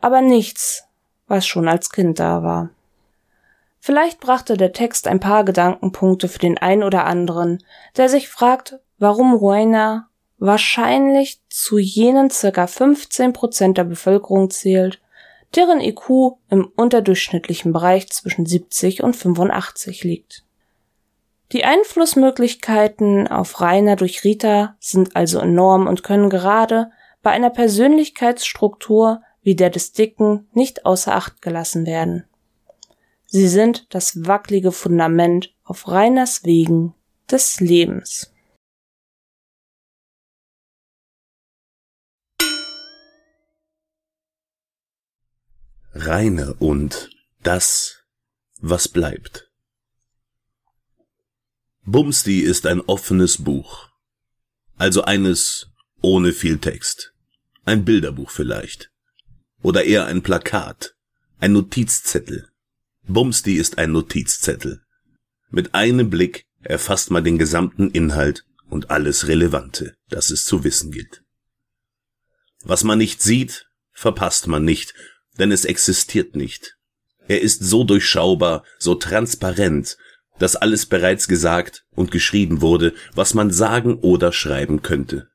[0.01, 0.85] Aber nichts,
[1.27, 2.71] was schon als Kind da war.
[3.81, 7.63] Vielleicht brachte der Text ein paar Gedankenpunkte für den einen oder anderen,
[7.97, 15.01] der sich fragt, warum Ruena wahrscheinlich zu jenen circa 15 Prozent der Bevölkerung zählt,
[15.57, 20.45] deren IQ im unterdurchschnittlichen Bereich zwischen 70 und 85 liegt.
[21.53, 26.91] Die Einflussmöglichkeiten auf Rainer durch Rita sind also enorm und können gerade
[27.23, 32.25] bei einer Persönlichkeitsstruktur wie der des Dicken nicht außer Acht gelassen werden.
[33.27, 36.95] Sie sind das wackelige Fundament auf Reiners Wegen
[37.31, 38.34] des Lebens.
[45.95, 47.11] Reine und
[47.43, 48.03] das,
[48.61, 49.49] was bleibt.
[51.85, 53.89] Bumsti ist ein offenes Buch,
[54.77, 55.69] also eines
[56.01, 57.15] ohne viel Text.
[57.65, 58.91] Ein Bilderbuch vielleicht.
[59.63, 60.97] Oder eher ein Plakat,
[61.39, 62.49] ein Notizzettel,
[63.07, 64.83] Bumsti ist ein Notizzettel.
[65.51, 70.91] Mit einem Blick erfasst man den gesamten Inhalt und alles Relevante, das es zu wissen
[70.91, 71.23] gilt.
[72.63, 74.95] Was man nicht sieht, verpasst man nicht,
[75.39, 76.77] denn es existiert nicht.
[77.27, 79.97] Er ist so durchschaubar, so transparent,
[80.39, 85.29] dass alles bereits gesagt und geschrieben wurde, was man sagen oder schreiben könnte.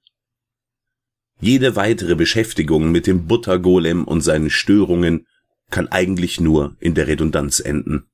[1.41, 5.25] Jede weitere Beschäftigung mit dem Buttergolem und seinen Störungen
[5.69, 8.09] kann eigentlich nur in der Redundanz enden.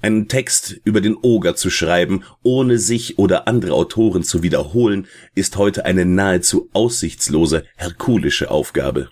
[0.00, 5.56] Einen Text über den Oger zu schreiben, ohne sich oder andere Autoren zu wiederholen, ist
[5.56, 9.10] heute eine nahezu aussichtslose, herkulische Aufgabe.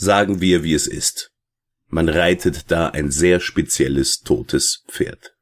[0.00, 1.32] Sagen wir, wie es ist.
[1.88, 5.34] Man reitet da ein sehr spezielles totes Pferd.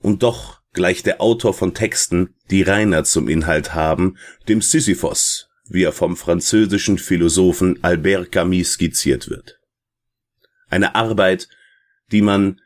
[0.00, 4.16] Und doch gleicht der Autor von Texten, die Rainer zum Inhalt haben,
[4.48, 9.58] dem Sisyphos, wie er vom französischen Philosophen Albert Camus skizziert wird.
[10.70, 11.48] Eine Arbeit,
[12.10, 12.58] die man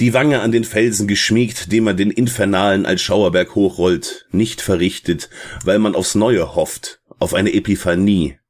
[0.00, 5.30] die Wange an den Felsen geschmiegt, dem man den Infernalen als Schauerberg hochrollt, nicht verrichtet,
[5.64, 8.40] weil man aufs Neue hofft, auf eine Epiphanie,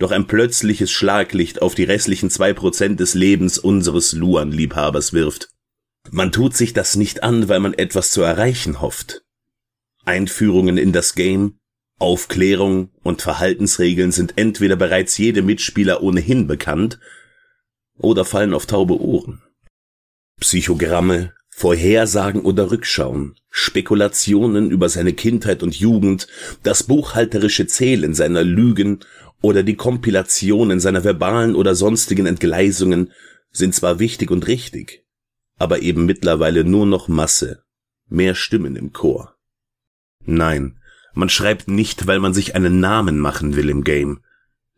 [0.00, 5.50] doch ein plötzliches Schlaglicht auf die restlichen zwei Prozent des Lebens unseres Luan-Liebhabers wirft.
[6.10, 9.22] Man tut sich das nicht an, weil man etwas zu erreichen hofft.
[10.04, 11.58] Einführungen in das Game,
[11.98, 16.98] Aufklärung und Verhaltensregeln sind entweder bereits jedem Mitspieler ohnehin bekannt,
[17.98, 19.42] oder fallen auf taube Ohren.
[20.40, 26.26] Psychogramme, Vorhersagen oder Rückschauen, Spekulationen über seine Kindheit und Jugend,
[26.62, 29.00] das buchhalterische Zählen seiner Lügen
[29.42, 33.12] oder die Kompilationen seiner verbalen oder sonstigen Entgleisungen
[33.50, 35.04] sind zwar wichtig und richtig,
[35.56, 37.62] aber eben mittlerweile nur noch Masse,
[38.08, 39.36] mehr Stimmen im Chor.
[40.24, 40.78] Nein,
[41.14, 44.20] man schreibt nicht, weil man sich einen Namen machen will im Game,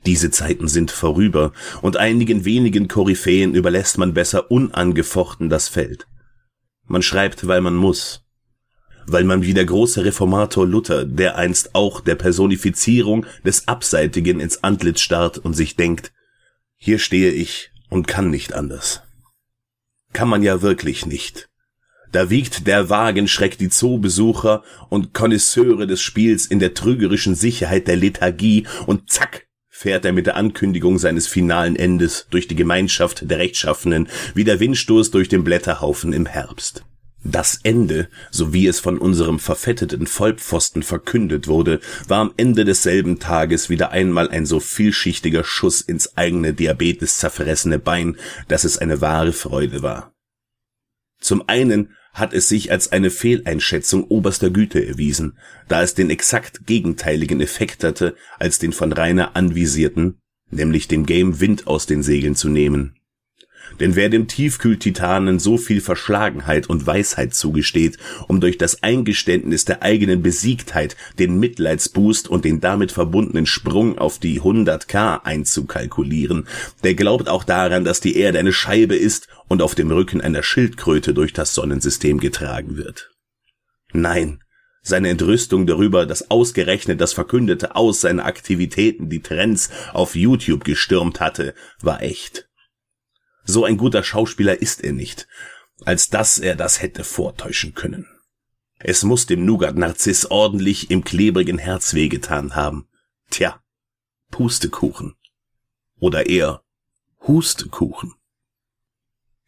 [0.05, 6.09] diese Zeiten sind vorüber, und einigen wenigen Koryphäen überlässt man besser unangefochten das Feld.
[6.87, 8.22] Man schreibt, weil man muss.
[9.07, 14.63] Weil man wie der große Reformator Luther, der einst auch der Personifizierung des Abseitigen ins
[14.63, 16.13] Antlitz starrt und sich denkt,
[16.77, 19.03] hier stehe ich und kann nicht anders.
[20.13, 21.49] Kann man ja wirklich nicht.
[22.13, 27.97] Da wiegt der Wagenschreck die Zoobesucher und Konnoisseure des Spiels in der trügerischen Sicherheit der
[27.97, 33.39] Lethargie und zack, fährt er mit der Ankündigung seines finalen Endes durch die Gemeinschaft der
[33.39, 36.85] Rechtschaffenen wie der Windstoß durch den Blätterhaufen im Herbst.
[37.25, 43.21] Das Ende, so wie es von unserem verfetteten Vollpfosten verkündet wurde, war am Ende desselben
[43.21, 48.17] Tages wieder einmal ein so vielschichtiger Schuss ins eigene Diabetes zerfressene Bein,
[48.49, 50.13] dass es eine wahre Freude war.
[51.21, 56.67] Zum einen hat es sich als eine Fehleinschätzung oberster Güte erwiesen, da es den exakt
[56.67, 60.19] gegenteiligen Effekt hatte als den von Rainer anvisierten,
[60.51, 62.97] nämlich dem Game Wind aus den Segeln zu nehmen.
[63.81, 67.99] Denn wer dem Tiefkühltitanen so viel Verschlagenheit und Weisheit zugesteht,
[68.29, 74.19] um durch das Eingeständnis der eigenen Besiegtheit den Mitleidsboost und den damit verbundenen Sprung auf
[74.19, 76.47] die 100k einzukalkulieren,
[76.83, 80.43] der glaubt auch daran, dass die Erde eine Scheibe ist und auf dem Rücken einer
[80.43, 83.11] Schildkröte durch das Sonnensystem getragen wird.
[83.93, 84.43] Nein,
[84.83, 91.21] seine Entrüstung darüber, dass ausgerechnet das verkündete Aus seiner Aktivitäten die Trends auf YouTube gestürmt
[91.21, 92.49] hatte, war echt.
[93.45, 95.27] So ein guter Schauspieler ist er nicht,
[95.85, 98.07] als dass er das hätte vortäuschen können.
[98.79, 102.89] Es muss dem Nougat-Narziss ordentlich im klebrigen Herz wehgetan haben.
[103.31, 103.63] Tja,
[104.31, 105.15] Pustekuchen.
[106.01, 106.63] Oder eher
[107.27, 108.15] Hustekuchen.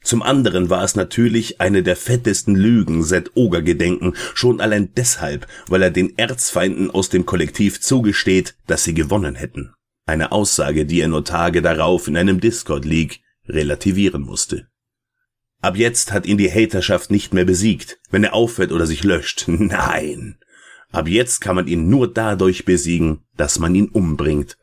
[0.04, 5.82] Zum anderen war es natürlich eine der fettesten Lügen seit Ogergedenken, schon allein deshalb, weil
[5.82, 9.72] er den Erzfeinden aus dem Kollektiv zugesteht, dass sie gewonnen hätten.
[10.06, 14.68] Eine Aussage, die er nur Tage darauf in einem Discord-League relativieren musste.
[15.60, 19.44] Ab jetzt hat ihn die Haterschaft nicht mehr besiegt, wenn er aufhört oder sich löscht.
[19.46, 20.36] Nein.
[20.92, 24.58] Ab jetzt kann man ihn nur dadurch besiegen, dass man ihn umbringt.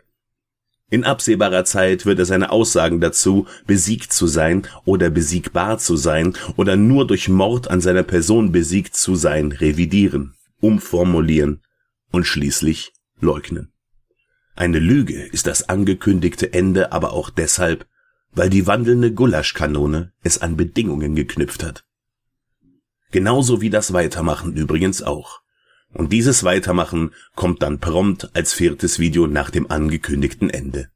[0.91, 6.33] In absehbarer Zeit wird er seine Aussagen dazu, besiegt zu sein oder besiegbar zu sein
[6.57, 11.61] oder nur durch Mord an seiner Person besiegt zu sein, revidieren, umformulieren
[12.11, 13.71] und schließlich leugnen.
[14.53, 17.87] Eine Lüge ist das angekündigte Ende aber auch deshalb,
[18.33, 21.85] weil die wandelnde Gulaschkanone es an Bedingungen geknüpft hat.
[23.11, 25.41] Genauso wie das Weitermachen übrigens auch.
[25.93, 30.89] Und dieses Weitermachen kommt dann prompt als viertes Video nach dem angekündigten Ende.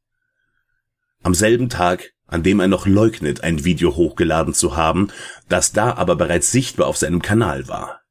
[1.22, 5.10] Am selben Tag, an dem er noch leugnet, ein Video hochgeladen zu haben,
[5.50, 8.02] das da aber bereits sichtbar auf seinem Kanal war.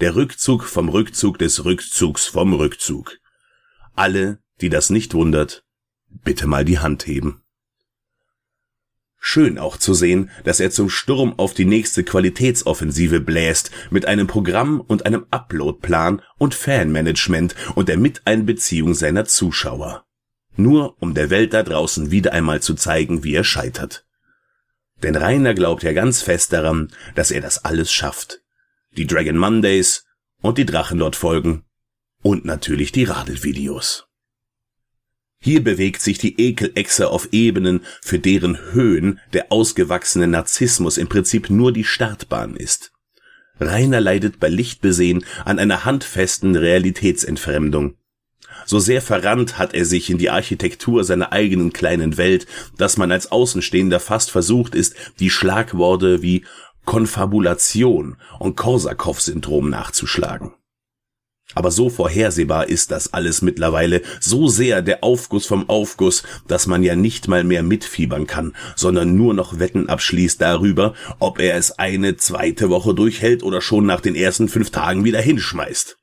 [0.00, 3.18] Der Rückzug vom Rückzug des Rückzugs vom Rückzug.
[3.94, 5.64] Alle, die das nicht wundert,
[6.08, 7.42] bitte mal die Hand heben.
[9.22, 14.26] Schön auch zu sehen, dass er zum Sturm auf die nächste Qualitätsoffensive bläst, mit einem
[14.26, 20.06] Programm und einem Uploadplan und Fanmanagement und der Miteinbeziehung seiner Zuschauer.
[20.56, 24.06] Nur um der Welt da draußen wieder einmal zu zeigen, wie er scheitert.
[25.02, 28.40] Denn Rainer glaubt ja ganz fest daran, dass er das alles schafft.
[28.96, 30.06] Die Dragon Mondays
[30.40, 31.64] und die Drachenlord-Folgen
[32.22, 34.09] und natürlich die Radelvideos.
[35.42, 41.48] Hier bewegt sich die Ekelechse auf Ebenen, für deren Höhen der ausgewachsene Narzissmus im Prinzip
[41.48, 42.92] nur die Startbahn ist.
[43.58, 47.94] Rainer leidet bei Lichtbesehen an einer handfesten Realitätsentfremdung.
[48.66, 53.10] So sehr verrannt hat er sich in die Architektur seiner eigenen kleinen Welt, dass man
[53.10, 56.44] als Außenstehender fast versucht ist, die Schlagworte wie
[56.84, 60.52] Konfabulation und Korsakow-Syndrom nachzuschlagen.
[61.54, 66.82] Aber so vorhersehbar ist das alles mittlerweile, so sehr der Aufguss vom Aufguss, dass man
[66.82, 71.72] ja nicht mal mehr mitfiebern kann, sondern nur noch Wetten abschließt darüber, ob er es
[71.72, 75.96] eine zweite Woche durchhält oder schon nach den ersten fünf Tagen wieder hinschmeißt.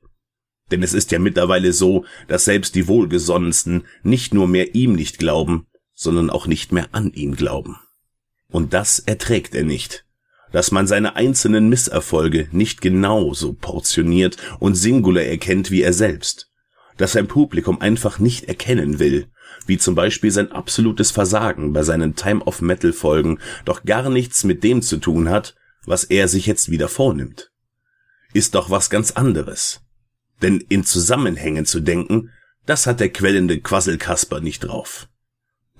[0.70, 5.18] Denn es ist ja mittlerweile so, dass selbst die Wohlgesonnensten nicht nur mehr ihm nicht
[5.18, 7.76] glauben, sondern auch nicht mehr an ihn glauben.
[8.50, 10.04] Und das erträgt er nicht
[10.52, 16.50] dass man seine einzelnen Misserfolge nicht genauso portioniert und singular erkennt wie er selbst,
[16.96, 19.28] dass sein Publikum einfach nicht erkennen will,
[19.66, 24.44] wie zum Beispiel sein absolutes Versagen bei seinen Time of Metal Folgen doch gar nichts
[24.44, 27.50] mit dem zu tun hat, was er sich jetzt wieder vornimmt.
[28.32, 29.80] Ist doch was ganz anderes.
[30.42, 32.30] Denn in Zusammenhängen zu denken,
[32.66, 35.08] das hat der quellende Quasselkasper nicht drauf.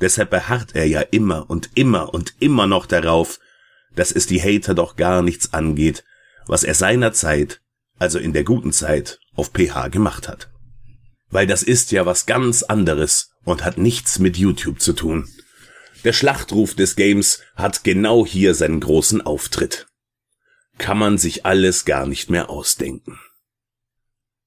[0.00, 3.38] Deshalb beharrt er ja immer und immer und immer noch darauf,
[3.98, 6.04] dass es die Hater doch gar nichts angeht,
[6.46, 7.60] was er seinerzeit,
[7.98, 10.50] also in der guten Zeit, auf PH gemacht hat.
[11.30, 15.28] Weil das ist ja was ganz anderes und hat nichts mit YouTube zu tun.
[16.04, 19.88] Der Schlachtruf des Games hat genau hier seinen großen Auftritt.
[20.78, 23.18] Kann man sich alles gar nicht mehr ausdenken.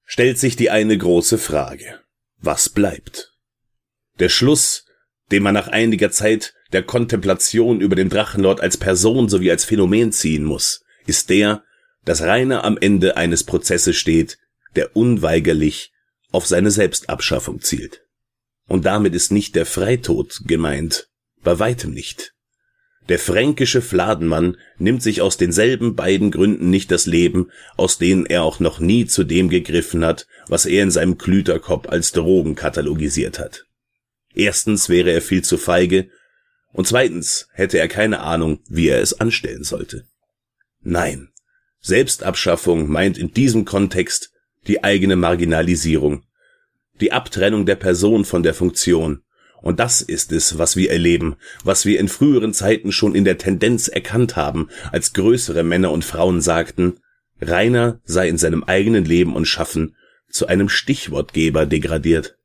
[0.06, 1.99] Stellt sich die eine große Frage.
[2.38, 3.34] Was bleibt?
[4.20, 4.86] Der Schluss,
[5.30, 10.12] den man nach einiger Zeit der Kontemplation über den Drachenlord als Person sowie als Phänomen
[10.12, 11.64] ziehen muss, ist der,
[12.06, 14.38] dass Rainer am Ende eines Prozesses steht,
[14.76, 15.92] der unweigerlich
[16.32, 18.02] auf seine Selbstabschaffung zielt.
[18.68, 21.10] Und damit ist nicht der Freitod gemeint,
[21.44, 22.34] bei weitem nicht.
[23.10, 28.44] Der fränkische Fladenmann nimmt sich aus denselben beiden Gründen nicht das Leben, aus denen er
[28.44, 33.40] auch noch nie zu dem gegriffen hat, was er in seinem Klüterkopf als Drogen katalogisiert
[33.40, 33.66] hat.
[34.34, 36.10] Erstens wäre er viel zu feige,
[36.74, 40.06] und zweitens hätte er keine Ahnung, wie er es anstellen sollte.
[40.82, 41.30] Nein.
[41.80, 44.32] Selbstabschaffung meint in diesem Kontext
[44.68, 46.24] die eigene Marginalisierung,
[47.00, 49.24] die Abtrennung der Person von der Funktion.
[49.62, 53.38] Und das ist es, was wir erleben, was wir in früheren Zeiten schon in der
[53.38, 57.00] Tendenz erkannt haben, als größere Männer und Frauen sagten,
[57.42, 59.96] Rainer sei in seinem eigenen Leben und Schaffen
[60.30, 62.38] zu einem Stichwortgeber degradiert.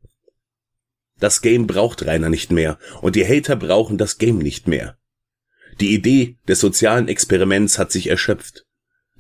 [1.19, 4.99] Das Game braucht Rainer nicht mehr und die Hater brauchen das Game nicht mehr.
[5.81, 8.65] Die Idee des sozialen Experiments hat sich erschöpft.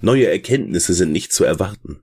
[0.01, 2.03] Neue Erkenntnisse sind nicht zu erwarten.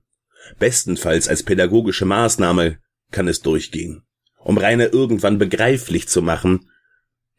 [0.58, 2.78] Bestenfalls als pädagogische Maßnahme
[3.10, 4.02] kann es durchgehen,
[4.38, 6.70] um Rainer irgendwann begreiflich zu machen,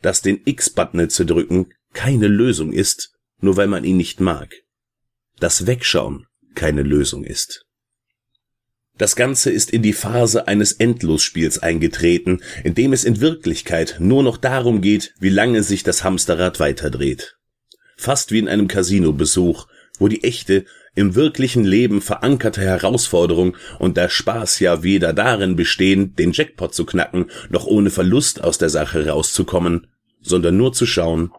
[0.02, 4.54] dass den X-Button zu drücken keine Lösung ist, nur weil man ihn nicht mag.
[5.40, 7.65] Das Wegschauen keine Lösung ist.
[8.98, 14.24] Das Ganze ist in die Phase eines Endlosspiels eingetreten, in dem es in Wirklichkeit nur
[14.24, 17.38] noch darum geht, wie lange sich das Hamsterrad weiterdreht.
[17.98, 19.68] Fast wie in einem Casinobesuch,
[20.00, 20.66] wo die echte,
[20.96, 26.86] im wirklichen Leben verankerte Herausforderung und der Spaß ja weder darin bestehen, den Jackpot zu
[26.86, 29.88] knacken, noch ohne Verlust aus der Sache rauszukommen,
[30.22, 31.32] sondern nur zu schauen,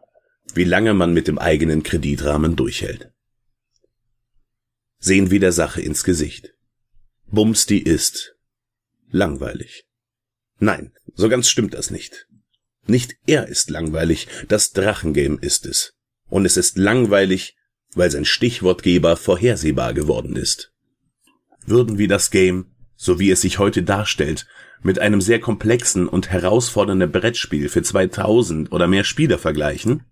[0.54, 3.10] wie lange man mit dem eigenen Kreditrahmen durchhält.
[4.98, 6.55] Sehen wir der Sache ins Gesicht.
[7.28, 8.36] Bumsti ist
[9.10, 9.84] langweilig.
[10.60, 12.28] Nein, so ganz stimmt das nicht.
[12.86, 15.94] Nicht er ist langweilig, das Drachengame ist es.
[16.28, 17.56] Und es ist langweilig,
[17.94, 20.72] weil sein Stichwortgeber vorhersehbar geworden ist.
[21.66, 24.46] Würden wir das Game, so wie es sich heute darstellt,
[24.82, 30.04] mit einem sehr komplexen und herausfordernden Brettspiel für 2000 oder mehr Spieler vergleichen,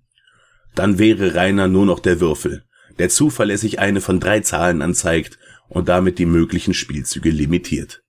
[0.74, 2.64] dann wäre Rainer nur noch der Würfel,
[2.98, 5.38] der zuverlässig eine von drei Zahlen anzeigt
[5.68, 8.02] und damit die möglichen Spielzüge limitiert.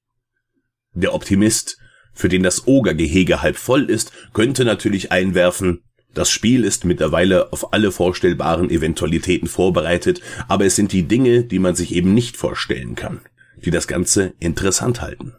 [0.94, 1.78] Der Optimist,
[2.14, 5.82] für den das Ogergehege halb voll ist, könnte natürlich einwerfen,
[6.16, 11.60] das Spiel ist mittlerweile auf alle vorstellbaren Eventualitäten vorbereitet, aber es sind die Dinge, die
[11.60, 13.20] man sich eben nicht vorstellen kann,
[13.58, 15.34] die das Ganze interessant halten.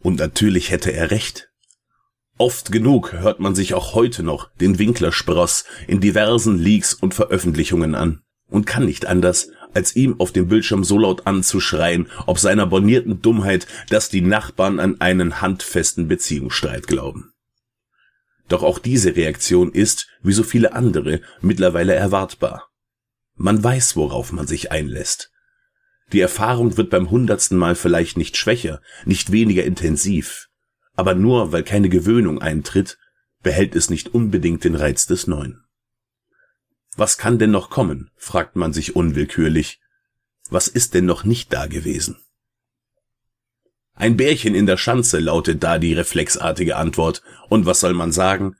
[0.00, 1.50] Und natürlich hätte er recht.
[2.38, 7.94] Oft genug hört man sich auch heute noch den Winklerspross in diversen Leaks und Veröffentlichungen
[7.94, 12.66] an und kann nicht anders, als ihm auf dem Bildschirm so laut anzuschreien, ob seiner
[12.66, 17.32] bornierten Dummheit, dass die Nachbarn an einen handfesten Beziehungsstreit glauben.
[18.48, 22.68] Doch auch diese Reaktion ist, wie so viele andere, mittlerweile erwartbar.
[23.36, 25.30] Man weiß, worauf man sich einlässt.
[26.12, 30.48] Die Erfahrung wird beim hundertsten Mal vielleicht nicht schwächer, nicht weniger intensiv,
[30.94, 32.98] aber nur weil keine Gewöhnung eintritt,
[33.42, 35.62] behält es nicht unbedingt den Reiz des Neuen.
[36.96, 38.10] Was kann denn noch kommen?
[38.16, 39.80] fragt man sich unwillkürlich.
[40.50, 42.18] Was ist denn noch nicht da gewesen?
[43.94, 47.22] Ein Bärchen in der Schanze lautet da die reflexartige Antwort.
[47.48, 48.56] Und was soll man sagen?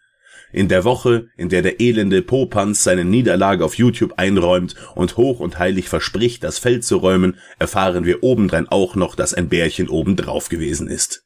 [0.52, 5.40] In der Woche, in der der elende Popanz seine Niederlage auf YouTube einräumt und hoch
[5.40, 9.88] und heilig verspricht, das Feld zu räumen, erfahren wir obendrein auch noch, dass ein Bärchen
[9.88, 11.24] obendrauf gewesen ist.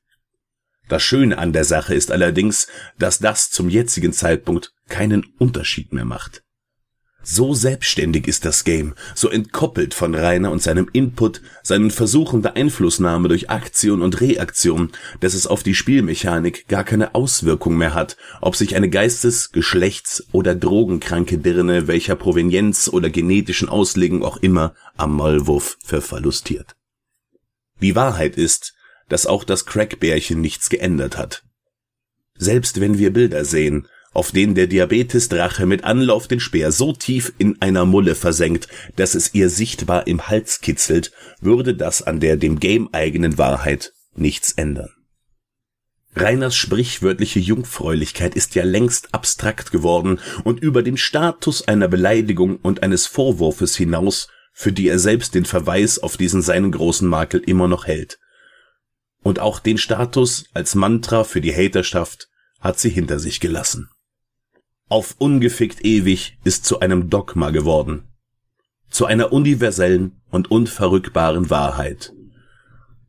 [0.88, 6.04] Das Schöne an der Sache ist allerdings, dass das zum jetzigen Zeitpunkt keinen Unterschied mehr
[6.04, 6.43] macht.
[7.26, 12.56] So selbstständig ist das Game, so entkoppelt von Rainer und seinem Input, seinen Versuchen der
[12.56, 18.18] Einflussnahme durch Aktion und Reaktion, dass es auf die Spielmechanik gar keine Auswirkung mehr hat,
[18.42, 24.74] ob sich eine geistes-, geschlechts- oder drogenkranke Dirne welcher Provenienz oder genetischen Auslegung auch immer
[24.98, 26.76] am Maulwurf ververlustiert.
[27.80, 28.74] Die Wahrheit ist,
[29.08, 31.42] dass auch das Crackbärchen nichts geändert hat.
[32.36, 37.32] Selbst wenn wir Bilder sehen, auf denen der Diabetesdrache mit Anlauf den Speer so tief
[37.36, 42.36] in einer Mulle versenkt, dass es ihr sichtbar im Hals kitzelt, würde das an der
[42.36, 44.90] dem Game eigenen Wahrheit nichts ändern.
[46.16, 52.84] Reiners sprichwörtliche Jungfräulichkeit ist ja längst abstrakt geworden und über den Status einer Beleidigung und
[52.84, 57.66] eines Vorwurfes hinaus, für die er selbst den Verweis auf diesen seinen großen Makel immer
[57.66, 58.20] noch hält.
[59.24, 62.28] Und auch den Status als Mantra für die Haterschaft
[62.60, 63.88] hat sie hinter sich gelassen
[64.94, 68.04] auf ungefickt ewig ist zu einem Dogma geworden,
[68.90, 72.12] zu einer universellen und unverrückbaren Wahrheit.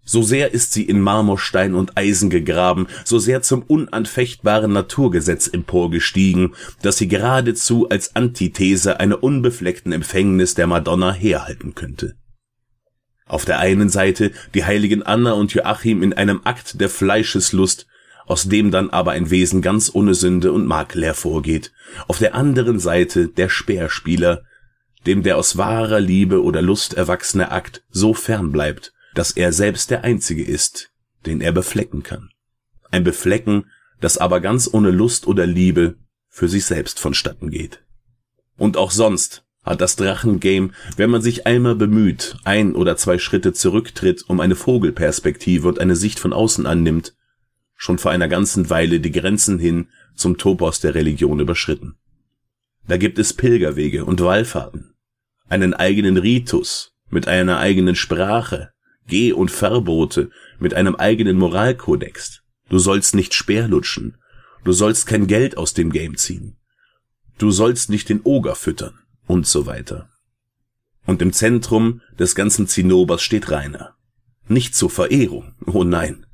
[0.04, 6.56] So sehr ist sie in Marmorstein und Eisen gegraben, so sehr zum unanfechtbaren Naturgesetz emporgestiegen,
[6.82, 12.16] dass sie geradezu als Antithese einer unbefleckten Empfängnis der Madonna herhalten könnte.
[13.28, 17.86] Auf der einen Seite die heiligen Anna und Joachim in einem Akt der Fleischeslust,
[18.26, 21.72] aus dem dann aber ein Wesen ganz ohne Sünde und Makel hervorgeht.
[22.08, 24.44] Auf der anderen Seite der Speerspieler,
[25.06, 29.92] dem der aus wahrer Liebe oder Lust erwachsene Akt so fern bleibt, dass er selbst
[29.92, 30.92] der Einzige ist,
[31.26, 32.30] den er beflecken kann.
[32.92, 33.66] Ein Beflecken,
[34.02, 35.96] das aber ganz ohne Lust oder Liebe
[36.30, 37.82] für sich selbst vonstatten geht.
[38.58, 43.54] Und auch sonst hat das Drachengame, wenn man sich einmal bemüht, ein oder zwei Schritte
[43.54, 47.16] zurücktritt, um eine Vogelperspektive und eine Sicht von außen annimmt,
[47.86, 51.96] schon vor einer ganzen Weile die Grenzen hin zum Topos der Religion überschritten.
[52.88, 54.96] Da gibt es Pilgerwege und Wallfahrten,
[55.48, 58.72] einen eigenen Ritus mit einer eigenen Sprache,
[59.08, 62.42] Geh- und Verbote mit einem eigenen Moralkodex.
[62.70, 64.18] Du sollst nicht speerlutschen,
[64.64, 66.58] du sollst kein Geld aus dem Game ziehen,
[67.38, 68.98] du sollst nicht den Oger füttern
[69.28, 70.10] und so weiter.
[71.06, 73.94] Und im Zentrum des ganzen Zinnobers steht Rainer.
[74.48, 76.26] Nicht zur Verehrung, oh nein.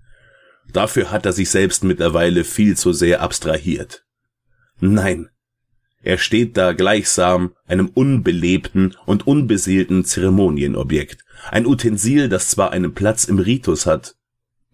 [0.74, 4.06] Dafür hat er sich selbst mittlerweile viel zu sehr abstrahiert.
[4.80, 5.30] Nein,
[6.04, 13.26] er steht da gleichsam einem unbelebten und unbeseelten Zeremonienobjekt, ein Utensil, das zwar einen Platz
[13.26, 14.16] im Ritus hat,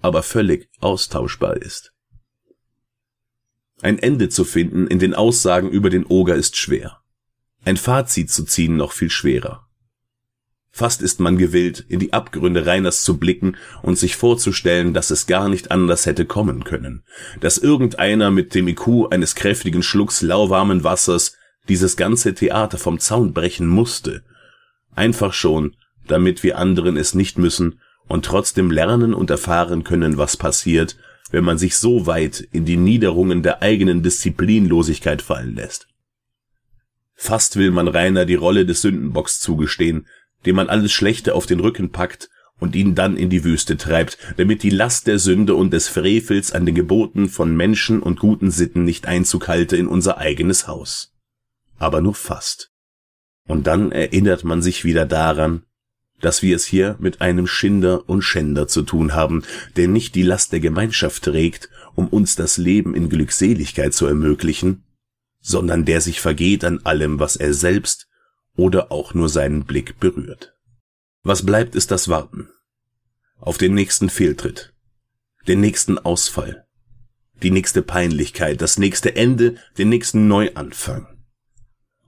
[0.01, 1.93] aber völlig austauschbar ist.
[3.81, 7.01] Ein Ende zu finden in den Aussagen über den Oger ist schwer.
[7.63, 9.66] Ein Fazit zu ziehen noch viel schwerer.
[10.77, 15.25] Fast ist man gewillt, in die Abgründe Reiners zu blicken und sich vorzustellen, dass es
[15.25, 17.01] gar nicht anders hätte kommen können,
[17.39, 21.35] dass irgendeiner mit dem IQ eines kräftigen Schlucks lauwarmen Wassers
[21.67, 24.21] dieses ganze Theater vom Zaun brechen musste,
[24.95, 25.75] einfach schon,
[26.05, 30.95] damit wir anderen es nicht müssen und trotzdem lernen und erfahren können, was passiert,
[31.31, 35.87] wenn man sich so weit in die Niederungen der eigenen Disziplinlosigkeit fallen lässt.
[37.15, 40.05] Fast will man Rainer die Rolle des Sündenbocks zugestehen,
[40.47, 42.29] dem man alles Schlechte auf den Rücken packt
[42.59, 46.53] und ihn dann in die Wüste treibt, damit die Last der Sünde und des Frevels
[46.53, 51.13] an den Geboten von Menschen und guten Sitten nicht Einzug halte in unser eigenes Haus.
[51.77, 52.71] Aber nur fast.
[53.47, 55.63] Und dann erinnert man sich wieder daran,
[56.19, 59.43] dass wir es hier mit einem Schinder und Schänder zu tun haben,
[59.75, 64.83] der nicht die Last der Gemeinschaft trägt, um uns das Leben in Glückseligkeit zu ermöglichen,
[65.41, 68.06] sondern der sich vergeht an allem, was er selbst
[68.57, 70.53] oder auch nur seinen Blick berührt.
[71.23, 72.49] Was bleibt, ist das Warten.
[73.37, 74.73] Auf den nächsten Fehltritt,
[75.47, 76.67] den nächsten Ausfall,
[77.43, 81.07] die nächste Peinlichkeit, das nächste Ende, den nächsten Neuanfang.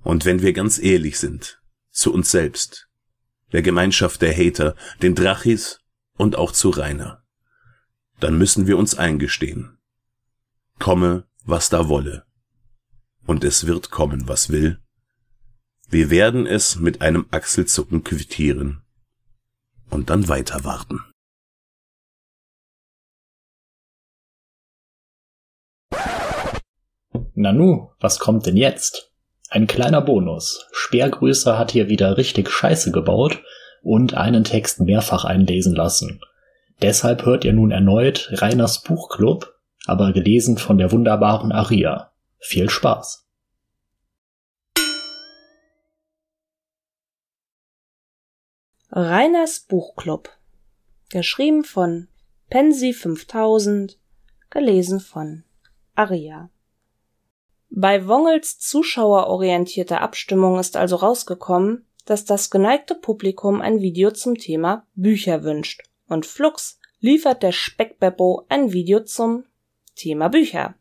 [0.03, 1.61] Und wenn wir ganz ehrlich sind,
[1.91, 2.89] zu uns selbst,
[3.51, 5.81] der Gemeinschaft der Hater, den Drachis
[6.17, 7.23] und auch zu Rainer,
[8.19, 9.77] dann müssen wir uns eingestehen.
[10.79, 12.25] Komme, was da wolle.
[13.25, 14.79] Und es wird kommen, was will,
[15.91, 18.81] wir werden es mit einem Achselzucken quittieren
[19.89, 20.99] und dann weiter warten.
[27.33, 29.11] Nanu, was kommt denn jetzt?
[29.49, 30.67] Ein kleiner Bonus.
[30.73, 33.41] Speergröße hat hier wieder richtig Scheiße gebaut
[33.81, 36.21] und einen Text mehrfach einlesen lassen.
[36.81, 39.55] Deshalb hört ihr nun erneut Reiners Buchclub,
[39.85, 42.11] aber gelesen von der wunderbaren Aria.
[42.37, 43.28] Viel Spaß!
[48.91, 50.35] Reiners Buchclub.
[51.11, 52.07] Geschrieben von
[52.49, 53.99] Pensi 5000,
[54.49, 55.43] gelesen von
[55.93, 56.49] Aria.
[57.69, 64.87] Bei Wongels zuschauerorientierter Abstimmung ist also rausgekommen, dass das geneigte Publikum ein Video zum Thema
[64.95, 69.45] Bücher wünscht und Flux liefert der Speckbeppo ein Video zum
[69.93, 70.73] Thema Bücher.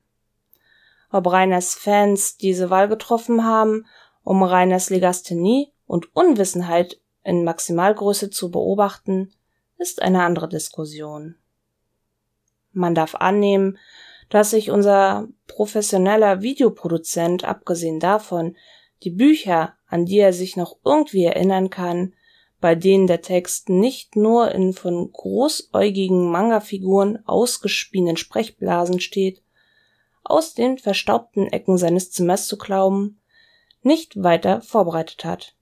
[1.10, 3.84] Ob Reiners Fans diese Wahl getroffen haben,
[4.22, 6.98] um Reiners Legasthenie und Unwissenheit
[7.28, 9.32] in Maximalgröße zu beobachten,
[9.76, 11.36] ist eine andere Diskussion.
[12.72, 13.78] Man darf annehmen,
[14.30, 18.56] dass sich unser professioneller Videoproduzent, abgesehen davon,
[19.02, 22.14] die Bücher, an die er sich noch irgendwie erinnern kann,
[22.60, 29.42] bei denen der Text nicht nur in von großäugigen Manga-Figuren ausgespienen Sprechblasen steht,
[30.24, 33.20] aus den verstaubten Ecken seines Zimmers zu glauben,
[33.82, 35.57] nicht weiter vorbereitet hat.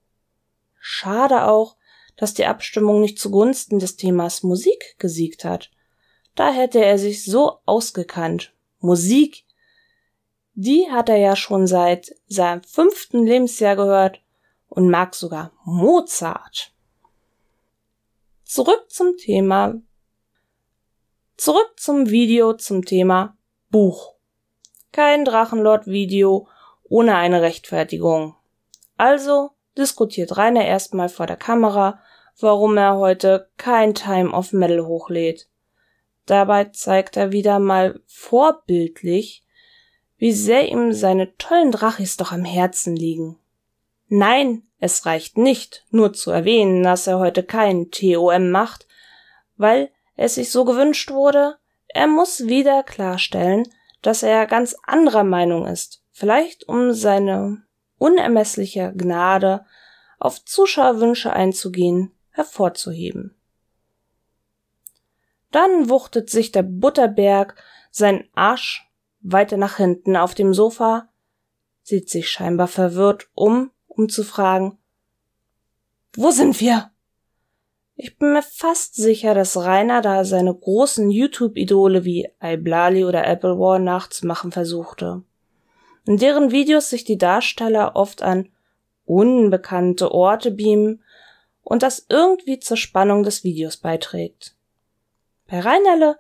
[0.88, 1.76] Schade auch,
[2.16, 5.72] dass die Abstimmung nicht zugunsten des Themas Musik gesiegt hat.
[6.36, 8.54] Da hätte er sich so ausgekannt.
[8.78, 9.44] Musik,
[10.54, 14.22] die hat er ja schon seit seinem fünften Lebensjahr gehört
[14.68, 16.72] und mag sogar Mozart.
[18.44, 19.74] Zurück zum Thema.
[21.36, 23.36] Zurück zum Video zum Thema
[23.70, 24.14] Buch.
[24.92, 26.46] Kein Drachenlord-Video
[26.84, 28.36] ohne eine Rechtfertigung.
[28.96, 32.01] Also diskutiert Rainer erstmal vor der Kamera,
[32.39, 35.48] warum er heute kein Time of Metal hochlädt.
[36.27, 39.44] Dabei zeigt er wieder mal vorbildlich,
[40.19, 43.39] wie sehr ihm seine tollen Drachis doch am Herzen liegen.
[44.09, 48.86] Nein, es reicht nicht, nur zu erwähnen, dass er heute kein TOM macht,
[49.57, 51.57] weil es sich so gewünscht wurde,
[51.89, 53.69] er muss wieder klarstellen,
[54.03, 57.62] dass er ganz anderer Meinung ist, vielleicht um seine
[57.98, 59.64] unermessliche Gnade
[60.18, 63.35] auf Zuschauerwünsche einzugehen, hervorzuheben.
[65.51, 67.55] Dann wuchtet sich der Butterberg
[67.90, 68.90] seinen Arsch
[69.20, 71.09] weiter nach hinten auf dem Sofa,
[71.82, 74.78] sieht sich scheinbar verwirrt um, um zu fragen,
[76.14, 76.90] wo sind wir?
[77.94, 83.59] Ich bin mir fast sicher, dass Rainer da seine großen YouTube-Idole wie iBlali oder Apple
[83.59, 85.23] War nachzumachen versuchte.
[86.06, 88.48] In deren Videos sich die Darsteller oft an
[89.04, 91.02] unbekannte Orte beamen
[91.62, 94.54] und das irgendwie zur Spannung des Videos beiträgt.
[95.48, 96.16] Bei Reinerle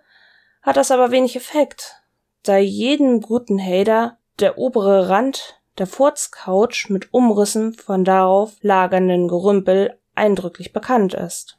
[0.62, 2.02] hat das aber wenig Effekt,
[2.42, 9.98] da jedem guten Hater der obere Rand der Furzcouch mit Umrissen von darauf lagernden Gerümpel
[10.14, 11.58] eindrücklich bekannt ist.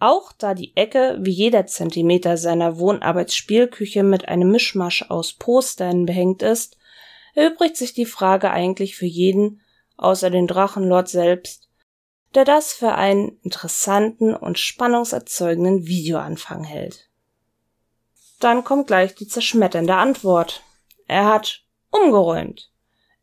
[0.00, 6.42] Auch da die Ecke wie jeder Zentimeter seiner Wohnarbeitsspielküche mit einem Mischmasch aus Postern behängt
[6.42, 6.76] ist,
[7.34, 9.60] erübrigt sich die Frage eigentlich für jeden,
[9.96, 11.68] außer den Drachenlord selbst,
[12.34, 17.08] der das für einen interessanten und spannungserzeugenden Videoanfang hält.
[18.40, 20.62] Dann kommt gleich die zerschmetternde Antwort.
[21.06, 22.70] Er hat umgeräumt.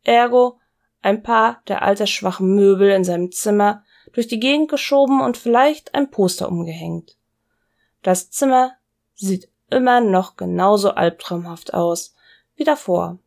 [0.04, 0.58] Ergo
[1.02, 6.10] ein paar der altersschwachen Möbel in seinem Zimmer durch die Gegend geschoben und vielleicht ein
[6.10, 7.16] Poster umgehängt.
[8.02, 8.72] Das Zimmer
[9.14, 12.14] sieht immer noch genauso albtraumhaft aus
[12.56, 13.18] wie davor.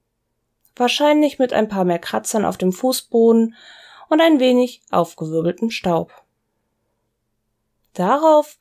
[0.76, 3.56] Wahrscheinlich mit ein paar mehr Kratzern auf dem Fußboden
[4.10, 6.12] und ein wenig aufgewirbelten Staub.
[7.94, 8.58] Darauf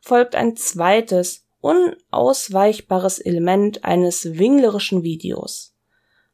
[0.00, 5.74] folgt ein zweites, unausweichbares Element eines winglerischen Videos.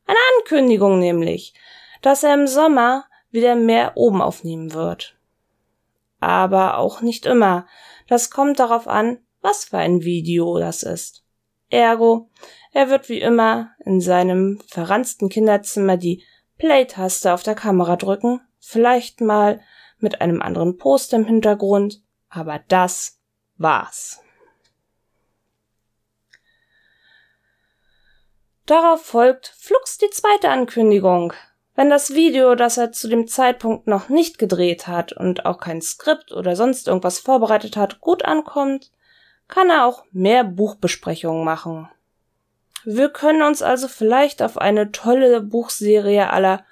[0.07, 1.53] Eine Ankündigung nämlich,
[2.01, 5.19] dass er im Sommer wieder mehr oben aufnehmen wird
[6.21, 7.67] aber auch nicht immer.
[8.09, 11.25] Das kommt darauf an, was für ein Video das ist.
[11.71, 12.31] Ergo,
[12.73, 16.25] er wird wie immer in seinem verranzten Kinderzimmer die
[16.59, 19.61] Play-Taste auf der Kamera drücken, vielleicht mal
[19.99, 23.19] mit einem anderen Poster im Hintergrund, aber das
[23.57, 24.21] war's.
[28.67, 31.33] Darauf folgt flugs die zweite Ankündigung.
[31.75, 35.81] Wenn das Video, das er zu dem Zeitpunkt noch nicht gedreht hat und auch kein
[35.81, 38.91] Skript oder sonst irgendwas vorbereitet hat, gut ankommt,
[39.47, 41.89] kann er auch mehr Buchbesprechungen machen.
[42.85, 46.65] Wir können uns also vielleicht auf eine tolle Buchserie aller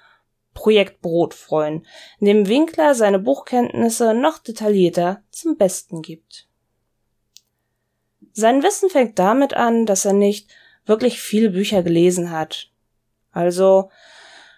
[0.53, 1.85] Projekt Brot freuen,
[2.19, 6.47] in dem Winkler seine Buchkenntnisse noch detaillierter zum Besten gibt.
[8.33, 10.49] Sein Wissen fängt damit an, dass er nicht
[10.85, 12.71] wirklich viele Bücher gelesen hat.
[13.31, 13.91] Also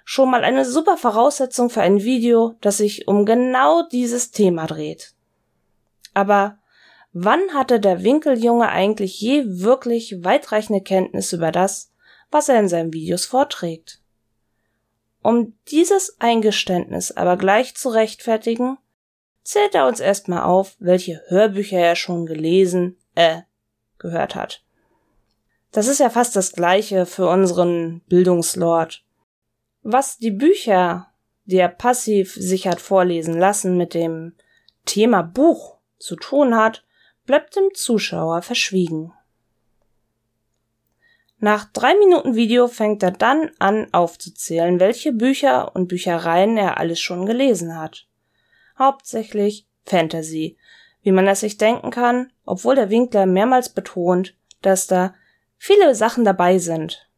[0.05, 5.13] schon mal eine super Voraussetzung für ein Video, das sich um genau dieses Thema dreht.
[6.13, 6.58] Aber
[7.23, 11.91] wann hatte der Winkeljunge eigentlich je wirklich weitreichende Kenntnis über das,
[12.31, 14.01] was er in seinen Videos vorträgt?
[15.21, 18.77] Um dieses Eingeständnis aber gleich zu rechtfertigen,
[19.43, 23.41] zählt er uns erstmal auf, welche Hörbücher er schon gelesen, äh,
[23.97, 24.63] gehört hat.
[25.71, 29.03] Das ist ja fast das gleiche für unseren Bildungslord.
[29.81, 31.07] Was die Bücher,
[31.43, 34.35] die er passiv sich hat vorlesen lassen, mit dem
[34.85, 36.85] Thema Buch zu tun hat,
[37.29, 39.13] bleibt dem Zuschauer verschwiegen.
[41.37, 46.99] Nach drei Minuten Video fängt er dann an aufzuzählen, welche Bücher und Büchereien er alles
[46.99, 48.07] schon gelesen hat.
[48.79, 50.57] Hauptsächlich Fantasy,
[51.03, 55.13] wie man es sich denken kann, obwohl der Winkler mehrmals betont, dass da
[55.55, 57.11] viele Sachen dabei sind,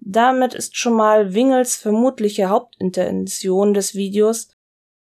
[0.00, 4.48] damit ist schon mal Wingels vermutliche Hauptintention des Videos,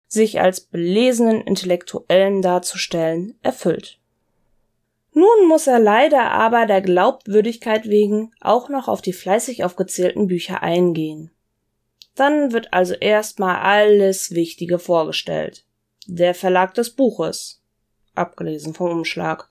[0.08, 3.98] sich als belesenen Intellektuellen darzustellen, erfüllt.
[5.12, 10.62] Nun muss er leider aber der Glaubwürdigkeit wegen auch noch auf die fleißig aufgezählten Bücher
[10.62, 11.30] eingehen.
[12.14, 15.64] Dann wird also erstmal alles Wichtige vorgestellt.
[16.06, 17.62] Der Verlag des Buches,
[18.14, 19.50] abgelesen vom Umschlag.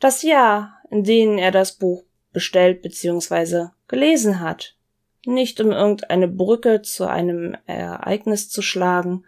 [0.00, 4.77] Das Jahr, in dem er das Buch bestellt bzw gelesen hat,
[5.24, 9.24] nicht um irgendeine Brücke zu einem Ereignis zu schlagen,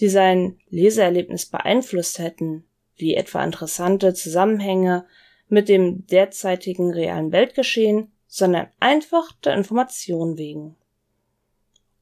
[0.00, 2.64] die sein Leseerlebnis beeinflusst hätten,
[2.96, 5.06] wie etwa interessante Zusammenhänge
[5.48, 10.76] mit dem derzeitigen realen Weltgeschehen, sondern einfach der Information wegen.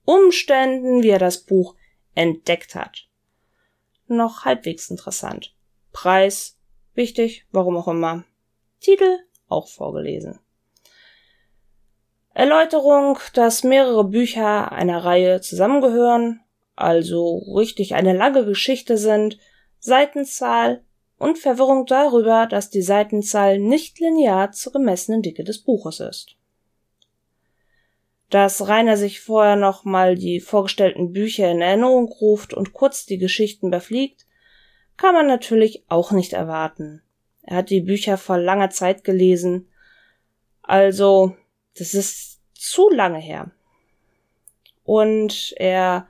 [0.05, 1.77] Umständen, wie er das Buch
[2.15, 3.09] entdeckt hat.
[4.07, 5.55] Noch halbwegs interessant.
[5.93, 6.59] Preis,
[6.94, 8.24] wichtig, warum auch immer.
[8.81, 9.19] Titel
[9.49, 10.39] auch vorgelesen.
[12.34, 16.40] Erläuterung, dass mehrere Bücher einer Reihe zusammengehören,
[16.76, 19.38] also richtig eine lange Geschichte sind,
[19.78, 20.82] Seitenzahl
[21.18, 26.36] und Verwirrung darüber, dass die Seitenzahl nicht linear zur gemessenen Dicke des Buches ist.
[28.32, 33.18] dass Rainer sich vorher noch mal die vorgestellten Bücher in Erinnerung ruft und kurz die
[33.18, 34.26] Geschichten überfliegt,
[34.96, 37.02] kann man natürlich auch nicht erwarten.
[37.42, 39.68] Er hat die Bücher vor langer Zeit gelesen,
[40.62, 41.36] also
[41.77, 43.51] das ist zu lange her.
[44.85, 46.09] Und er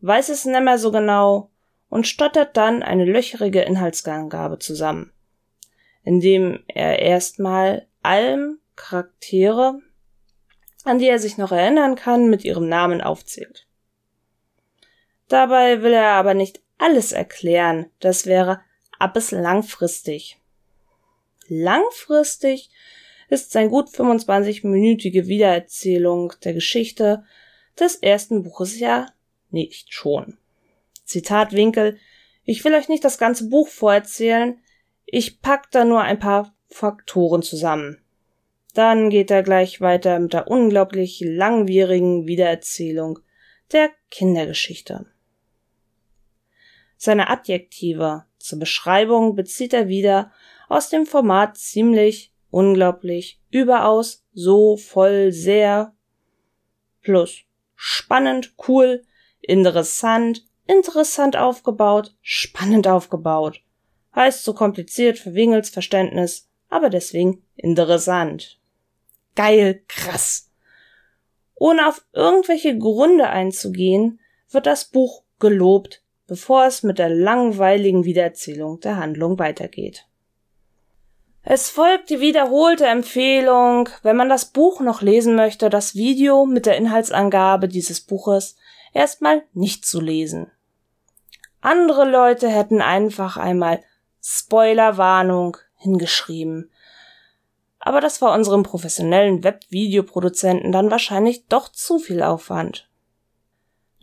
[0.00, 1.50] weiß es nicht mehr so genau
[1.88, 5.12] und stottert dann eine löcherige Inhaltsangabe zusammen,
[6.04, 9.80] indem er erstmal allem Charaktere
[10.84, 13.66] an die er sich noch erinnern kann, mit ihrem Namen aufzählt.
[15.28, 18.60] Dabei will er aber nicht alles erklären, das wäre
[18.98, 20.38] abes langfristig.
[21.48, 22.70] Langfristig
[23.30, 27.24] ist sein gut 25-minütige Wiedererzählung der Geschichte
[27.78, 29.06] des ersten Buches ja
[29.50, 30.36] nicht schon.
[31.04, 31.96] Zitat Winkel,
[32.44, 34.58] ich will euch nicht das ganze Buch vorerzählen,
[35.06, 37.98] ich pack da nur ein paar Faktoren zusammen.
[38.74, 43.20] Dann geht er gleich weiter mit der unglaublich langwierigen Wiedererzählung
[43.72, 45.06] der Kindergeschichte.
[46.96, 50.32] Seine Adjektive zur Beschreibung bezieht er wieder
[50.68, 55.94] aus dem Format ziemlich, unglaublich, überaus, so, voll, sehr,
[57.02, 57.42] plus
[57.74, 59.02] spannend, cool,
[59.40, 63.62] interessant, interessant aufgebaut, spannend aufgebaut.
[64.14, 68.60] Heißt so kompliziert für Wingels Verständnis, aber deswegen interessant
[69.40, 70.50] geil, krass.
[71.54, 74.20] Ohne auf irgendwelche Gründe einzugehen,
[74.50, 80.06] wird das Buch gelobt, bevor es mit der langweiligen Wiedererzählung der Handlung weitergeht.
[81.42, 86.66] Es folgt die wiederholte Empfehlung, wenn man das Buch noch lesen möchte, das Video mit
[86.66, 88.56] der Inhaltsangabe dieses Buches
[88.92, 90.50] erstmal nicht zu lesen.
[91.62, 93.82] Andere Leute hätten einfach einmal
[94.22, 96.70] Spoilerwarnung hingeschrieben,
[97.78, 102.90] aber das war unserem professionellen Webvideoproduzenten dann wahrscheinlich doch zu viel Aufwand.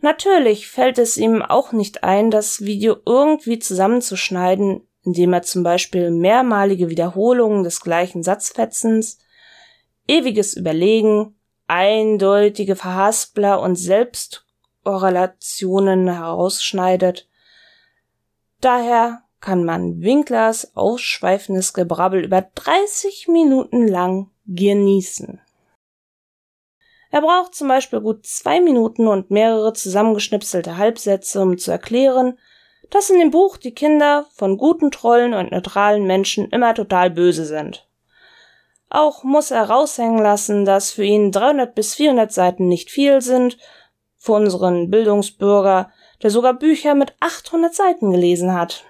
[0.00, 6.10] Natürlich fällt es ihm auch nicht ein, das Video irgendwie zusammenzuschneiden, indem er zum Beispiel
[6.10, 9.16] mehrmalige Wiederholungen des gleichen Satzfetzens,
[10.06, 11.34] ewiges Überlegen,
[11.66, 17.26] eindeutige Verhaspler und Selbstkorrelationen herausschneidet.
[18.60, 25.40] Daher kann man Winklers ausschweifendes Gebrabbel über 30 Minuten lang genießen.
[27.10, 32.36] Er braucht zum Beispiel gut zwei Minuten und mehrere zusammengeschnipselte Halbsätze, um zu erklären,
[32.90, 37.44] dass in dem Buch die Kinder von guten Trollen und neutralen Menschen immer total böse
[37.44, 37.86] sind.
[38.90, 43.58] Auch muss er raushängen lassen, dass für ihn 300 bis 400 Seiten nicht viel sind,
[44.16, 45.92] für unseren Bildungsbürger,
[46.22, 48.84] der sogar Bücher mit 800 Seiten gelesen hat.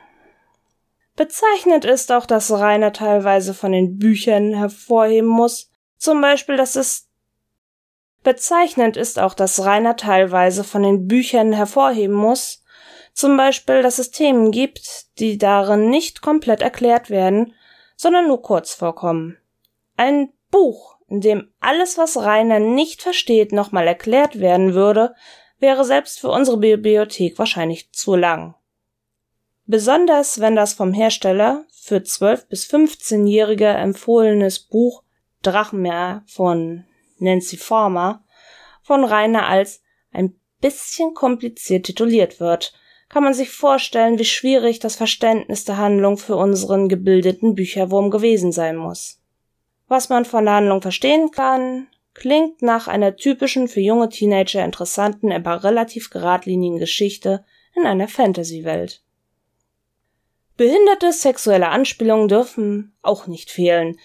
[1.17, 5.71] Bezeichnend ist auch, dass Rainer teilweise von den Büchern hervorheben muss.
[5.97, 7.09] Zum Beispiel, dass es
[8.23, 12.63] Bezeichnend ist auch, dass Rainer teilweise von den Büchern hervorheben muss,
[13.19, 17.53] zum Beispiel, dass es Themen gibt, die darin nicht komplett erklärt werden,
[17.97, 19.37] sondern nur kurz vorkommen.
[19.97, 25.17] Ein Buch, in dem alles, was Rainer nicht versteht, nochmal erklärt werden würde,
[25.59, 28.55] wäre selbst für unsere Bibliothek wahrscheinlich zu lang.
[29.67, 35.03] Besonders wenn das vom Hersteller für 12 bis 15-Jährige empfohlenes Buch
[35.43, 36.85] Drachenmeer von
[37.19, 38.25] Nancy Former
[38.85, 39.83] von Rainer als
[40.13, 42.75] ein bisschen kompliziert tituliert wird,
[43.09, 48.53] kann man sich vorstellen, wie schwierig das Verständnis der Handlung für unseren gebildeten Bücherwurm gewesen
[48.53, 49.21] sein muss.
[49.89, 55.33] Was man von der Handlung verstehen kann, klingt nach einer typischen für junge Teenager interessanten,
[55.33, 57.45] aber relativ geradlinigen Geschichte
[57.75, 59.03] in einer Fantasy-Welt.
[60.57, 63.99] Behinderte sexuelle Anspielungen dürfen auch nicht fehlen.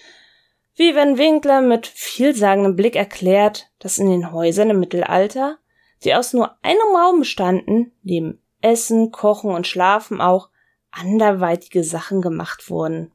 [0.76, 5.58] Wie wenn Winkler mit vielsagendem Blick erklärt, dass in den Häusern im Mittelalter,
[6.04, 10.50] die aus nur einem Raum bestanden, neben Essen, Kochen und Schlafen auch
[10.92, 13.12] anderweitige Sachen gemacht wurden.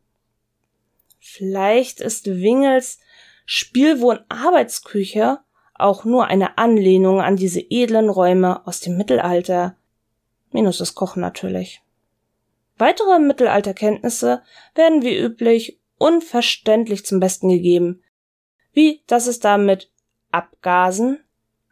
[1.19, 2.99] Vielleicht ist Wingels
[3.47, 5.41] Spielwohn-Arbeitsküche
[5.75, 9.77] auch nur eine Anlehnung an diese edlen Räume aus dem Mittelalter.
[10.51, 11.83] Minus das Kochen natürlich.
[12.77, 14.43] Weitere Mittelalterkenntnisse
[14.75, 18.03] werden wie üblich unverständlich zum Besten gegeben,
[18.73, 19.91] wie dass es damit
[20.31, 21.21] Abgasen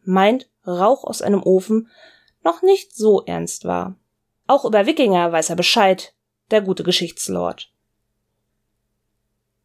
[0.03, 1.90] meint Rauch aus einem Ofen
[2.47, 3.97] noch nicht so ernst war.
[4.47, 6.14] Auch über Wikinger weiß er Bescheid,
[6.52, 7.73] der gute Geschichtslord.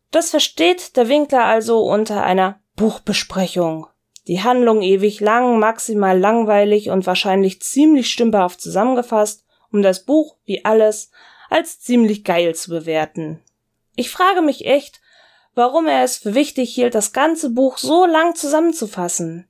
[0.09, 3.87] Das versteht der Winkler also unter einer Buchbesprechung.
[4.27, 10.65] Die Handlung ewig lang, maximal langweilig und wahrscheinlich ziemlich stümperhaft zusammengefasst, um das Buch, wie
[10.65, 11.11] alles,
[11.49, 13.41] als ziemlich geil zu bewerten.
[13.95, 15.01] Ich frage mich echt,
[15.53, 19.47] warum er es für wichtig hielt, das ganze Buch so lang zusammenzufassen.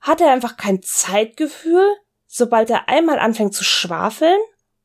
[0.00, 1.86] Hat er einfach kein Zeitgefühl,
[2.32, 4.40] sobald er einmal anfängt zu schwafeln?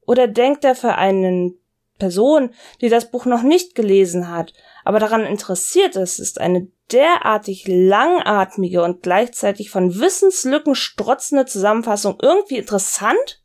[0.06, 1.54] Oder denkt er für eine
[1.98, 2.52] Person,
[2.82, 4.54] die das Buch noch nicht gelesen hat,
[4.84, 12.58] aber daran interessiert ist, ist eine derartig langatmige und gleichzeitig von Wissenslücken strotzende Zusammenfassung irgendwie
[12.58, 13.44] interessant?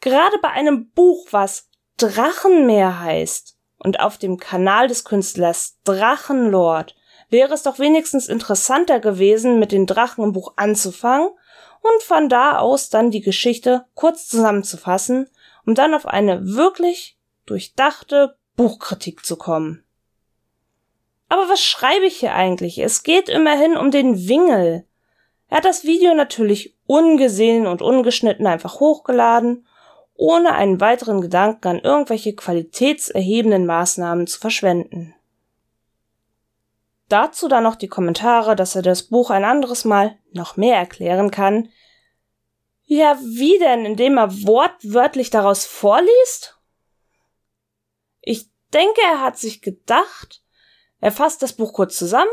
[0.00, 6.94] Gerade bei einem Buch, was Drachenmeer heißt und auf dem Kanal des Künstlers Drachenlord,
[7.30, 11.30] wäre es doch wenigstens interessanter gewesen, mit den Drachen im Buch anzufangen
[11.82, 15.28] und von da aus dann die Geschichte kurz zusammenzufassen,
[15.64, 19.84] um dann auf eine wirklich durchdachte Buchkritik zu kommen.
[21.28, 22.78] Aber was schreibe ich hier eigentlich?
[22.78, 24.86] Es geht immerhin um den Wingel.
[25.48, 29.66] Er hat das Video natürlich ungesehen und ungeschnitten einfach hochgeladen,
[30.14, 35.14] ohne einen weiteren Gedanken an irgendwelche qualitätserhebenden Maßnahmen zu verschwenden.
[37.08, 41.30] Dazu dann noch die Kommentare, dass er das Buch ein anderes Mal noch mehr erklären
[41.30, 41.70] kann.
[42.84, 46.58] Ja, wie denn, indem er wortwörtlich daraus vorliest?
[48.20, 50.42] Ich denke, er hat sich gedacht,
[51.00, 52.30] er fasst das Buch kurz zusammen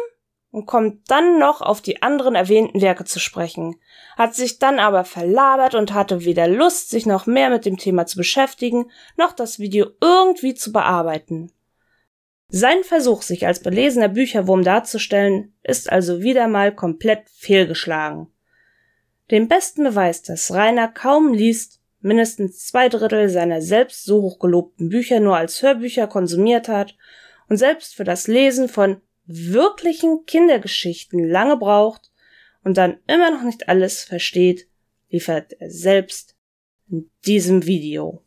[0.52, 3.80] und kommt dann noch auf die anderen erwähnten Werke zu sprechen,
[4.18, 8.06] hat sich dann aber verlabert und hatte weder Lust, sich noch mehr mit dem Thema
[8.06, 11.52] zu beschäftigen, noch das Video irgendwie zu bearbeiten.
[12.48, 18.28] Sein Versuch, sich als belesener Bücherwurm darzustellen, ist also wieder mal komplett fehlgeschlagen.
[19.32, 25.20] Den besten Beweis, dass Rainer kaum liest, mindestens zwei Drittel seiner selbst so hochgelobten Bücher
[25.20, 26.96] nur als Hörbücher konsumiert hat
[27.50, 32.12] und selbst für das Lesen von wirklichen Kindergeschichten lange braucht
[32.64, 34.68] und dann immer noch nicht alles versteht,
[35.10, 36.36] liefert er selbst
[36.90, 38.25] in diesem Video.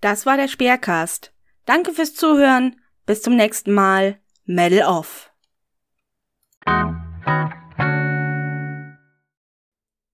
[0.00, 1.32] Das war der Speercast.
[1.66, 2.80] Danke fürs Zuhören.
[3.04, 4.18] Bis zum nächsten Mal.
[4.44, 5.30] Medal off.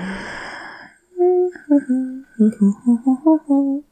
[1.66, 1.95] 呵呵
[2.36, 3.85] 呵呵呵呵呵呵